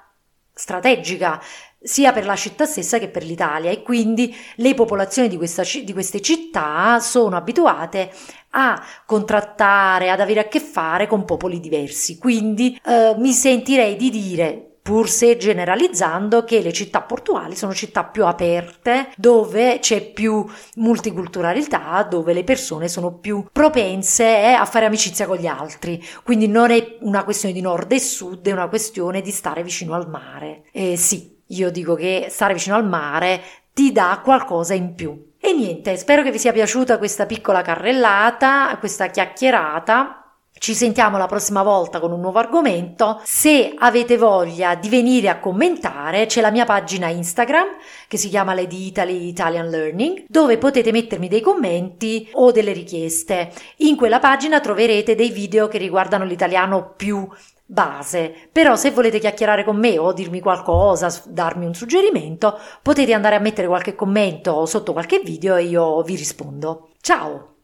strategica 0.53 1.41
sia 1.79 2.11
per 2.11 2.25
la 2.25 2.35
città 2.35 2.65
stessa 2.65 2.97
che 2.97 3.07
per 3.07 3.23
l'Italia 3.23 3.71
e 3.71 3.81
quindi 3.81 4.35
le 4.55 4.73
popolazioni 4.73 5.29
di, 5.29 5.37
questa, 5.37 5.61
di, 5.61 5.93
queste 5.93 6.21
città 6.21 6.99
sono 6.99 7.37
abituate 7.37 8.11
a 8.51 8.83
contrattare, 9.05 10.09
ad 10.09 10.19
avere 10.19 10.41
a 10.41 10.47
che 10.47 10.59
fare 10.59 11.07
con 11.07 11.23
popoli 11.23 11.59
diversi. 11.59 12.17
Quindi 12.17 12.79
eh, 12.83 13.13
mi 13.17 13.31
sentirei 13.31 13.95
di 13.95 14.09
dire 14.09 14.66
pur 14.87 15.09
se 15.09 15.35
generalizzando 15.35 16.45
che 16.45 16.61
le 16.61 16.71
città 16.71 17.01
portuali 17.01 17.57
sono 17.57 17.73
città 17.73 18.05
più 18.05 18.25
aperte, 18.25 19.09
dove 19.17 19.79
c'è 19.79 20.01
più 20.01 20.45
multiculturalità, 20.75 22.07
dove 22.09 22.31
le 22.31 22.45
persone 22.45 22.87
sono 22.87 23.15
più 23.15 23.43
propense 23.51 24.23
eh, 24.23 24.53
a 24.53 24.63
fare 24.63 24.85
amicizia 24.85 25.27
con 25.27 25.35
gli 25.35 25.45
altri. 25.45 26.01
Quindi 26.23 26.47
non 26.47 26.71
è 26.71 26.99
una 27.01 27.25
questione 27.25 27.53
di 27.53 27.59
nord 27.59 27.91
e 27.91 27.99
sud, 27.99 28.47
è 28.47 28.53
una 28.53 28.69
questione 28.69 29.19
di 29.19 29.31
stare 29.31 29.61
vicino 29.61 29.93
al 29.93 30.07
mare. 30.07 30.63
Eh, 30.71 30.95
sì, 30.95 31.37
io 31.47 31.69
dico 31.69 31.93
che 31.95 32.27
stare 32.29 32.53
vicino 32.53 32.77
al 32.77 32.87
mare 32.87 33.41
ti 33.73 33.91
dà 33.91 34.21
qualcosa 34.23 34.73
in 34.73 34.95
più. 34.95 35.33
E 35.37 35.51
niente, 35.51 35.97
spero 35.97 36.23
che 36.23 36.31
vi 36.31 36.39
sia 36.39 36.53
piaciuta 36.53 36.97
questa 36.97 37.25
piccola 37.25 37.61
carrellata, 37.61 38.77
questa 38.79 39.07
chiacchierata. 39.07 40.26
Ci 40.57 40.73
sentiamo 40.73 41.17
la 41.17 41.27
prossima 41.27 41.63
volta 41.63 41.99
con 41.99 42.11
un 42.11 42.19
nuovo 42.19 42.39
argomento. 42.39 43.21
Se 43.23 43.73
avete 43.77 44.17
voglia 44.17 44.75
di 44.75 44.89
venire 44.89 45.29
a 45.29 45.39
commentare, 45.39 46.25
c'è 46.25 46.41
la 46.41 46.51
mia 46.51 46.65
pagina 46.65 47.07
Instagram 47.07 47.67
che 48.07 48.17
si 48.17 48.29
chiama 48.29 48.53
Lady 48.53 48.87
Italy 48.87 49.27
Italian 49.27 49.69
Learning, 49.69 50.25
dove 50.27 50.57
potete 50.57 50.91
mettermi 50.91 51.27
dei 51.27 51.41
commenti 51.41 52.29
o 52.33 52.51
delle 52.51 52.73
richieste. 52.73 53.51
In 53.77 53.95
quella 53.95 54.19
pagina 54.19 54.59
troverete 54.59 55.15
dei 55.15 55.29
video 55.29 55.67
che 55.67 55.77
riguardano 55.77 56.25
l'italiano 56.25 56.93
più 56.95 57.27
base. 57.67 58.33
Però 58.51 58.75
se 58.75 58.91
volete 58.91 59.19
chiacchierare 59.19 59.63
con 59.63 59.77
me 59.77 59.97
o 59.97 60.13
dirmi 60.13 60.39
qualcosa, 60.39 61.13
darmi 61.25 61.65
un 61.65 61.73
suggerimento, 61.73 62.57
potete 62.81 63.13
andare 63.13 63.35
a 63.35 63.39
mettere 63.39 63.67
qualche 63.67 63.93
commento 63.93 64.65
sotto 64.65 64.93
qualche 64.93 65.19
video 65.19 65.55
e 65.55 65.63
io 65.63 66.01
vi 66.01 66.15
rispondo. 66.15 66.89
Ciao! 67.01 67.56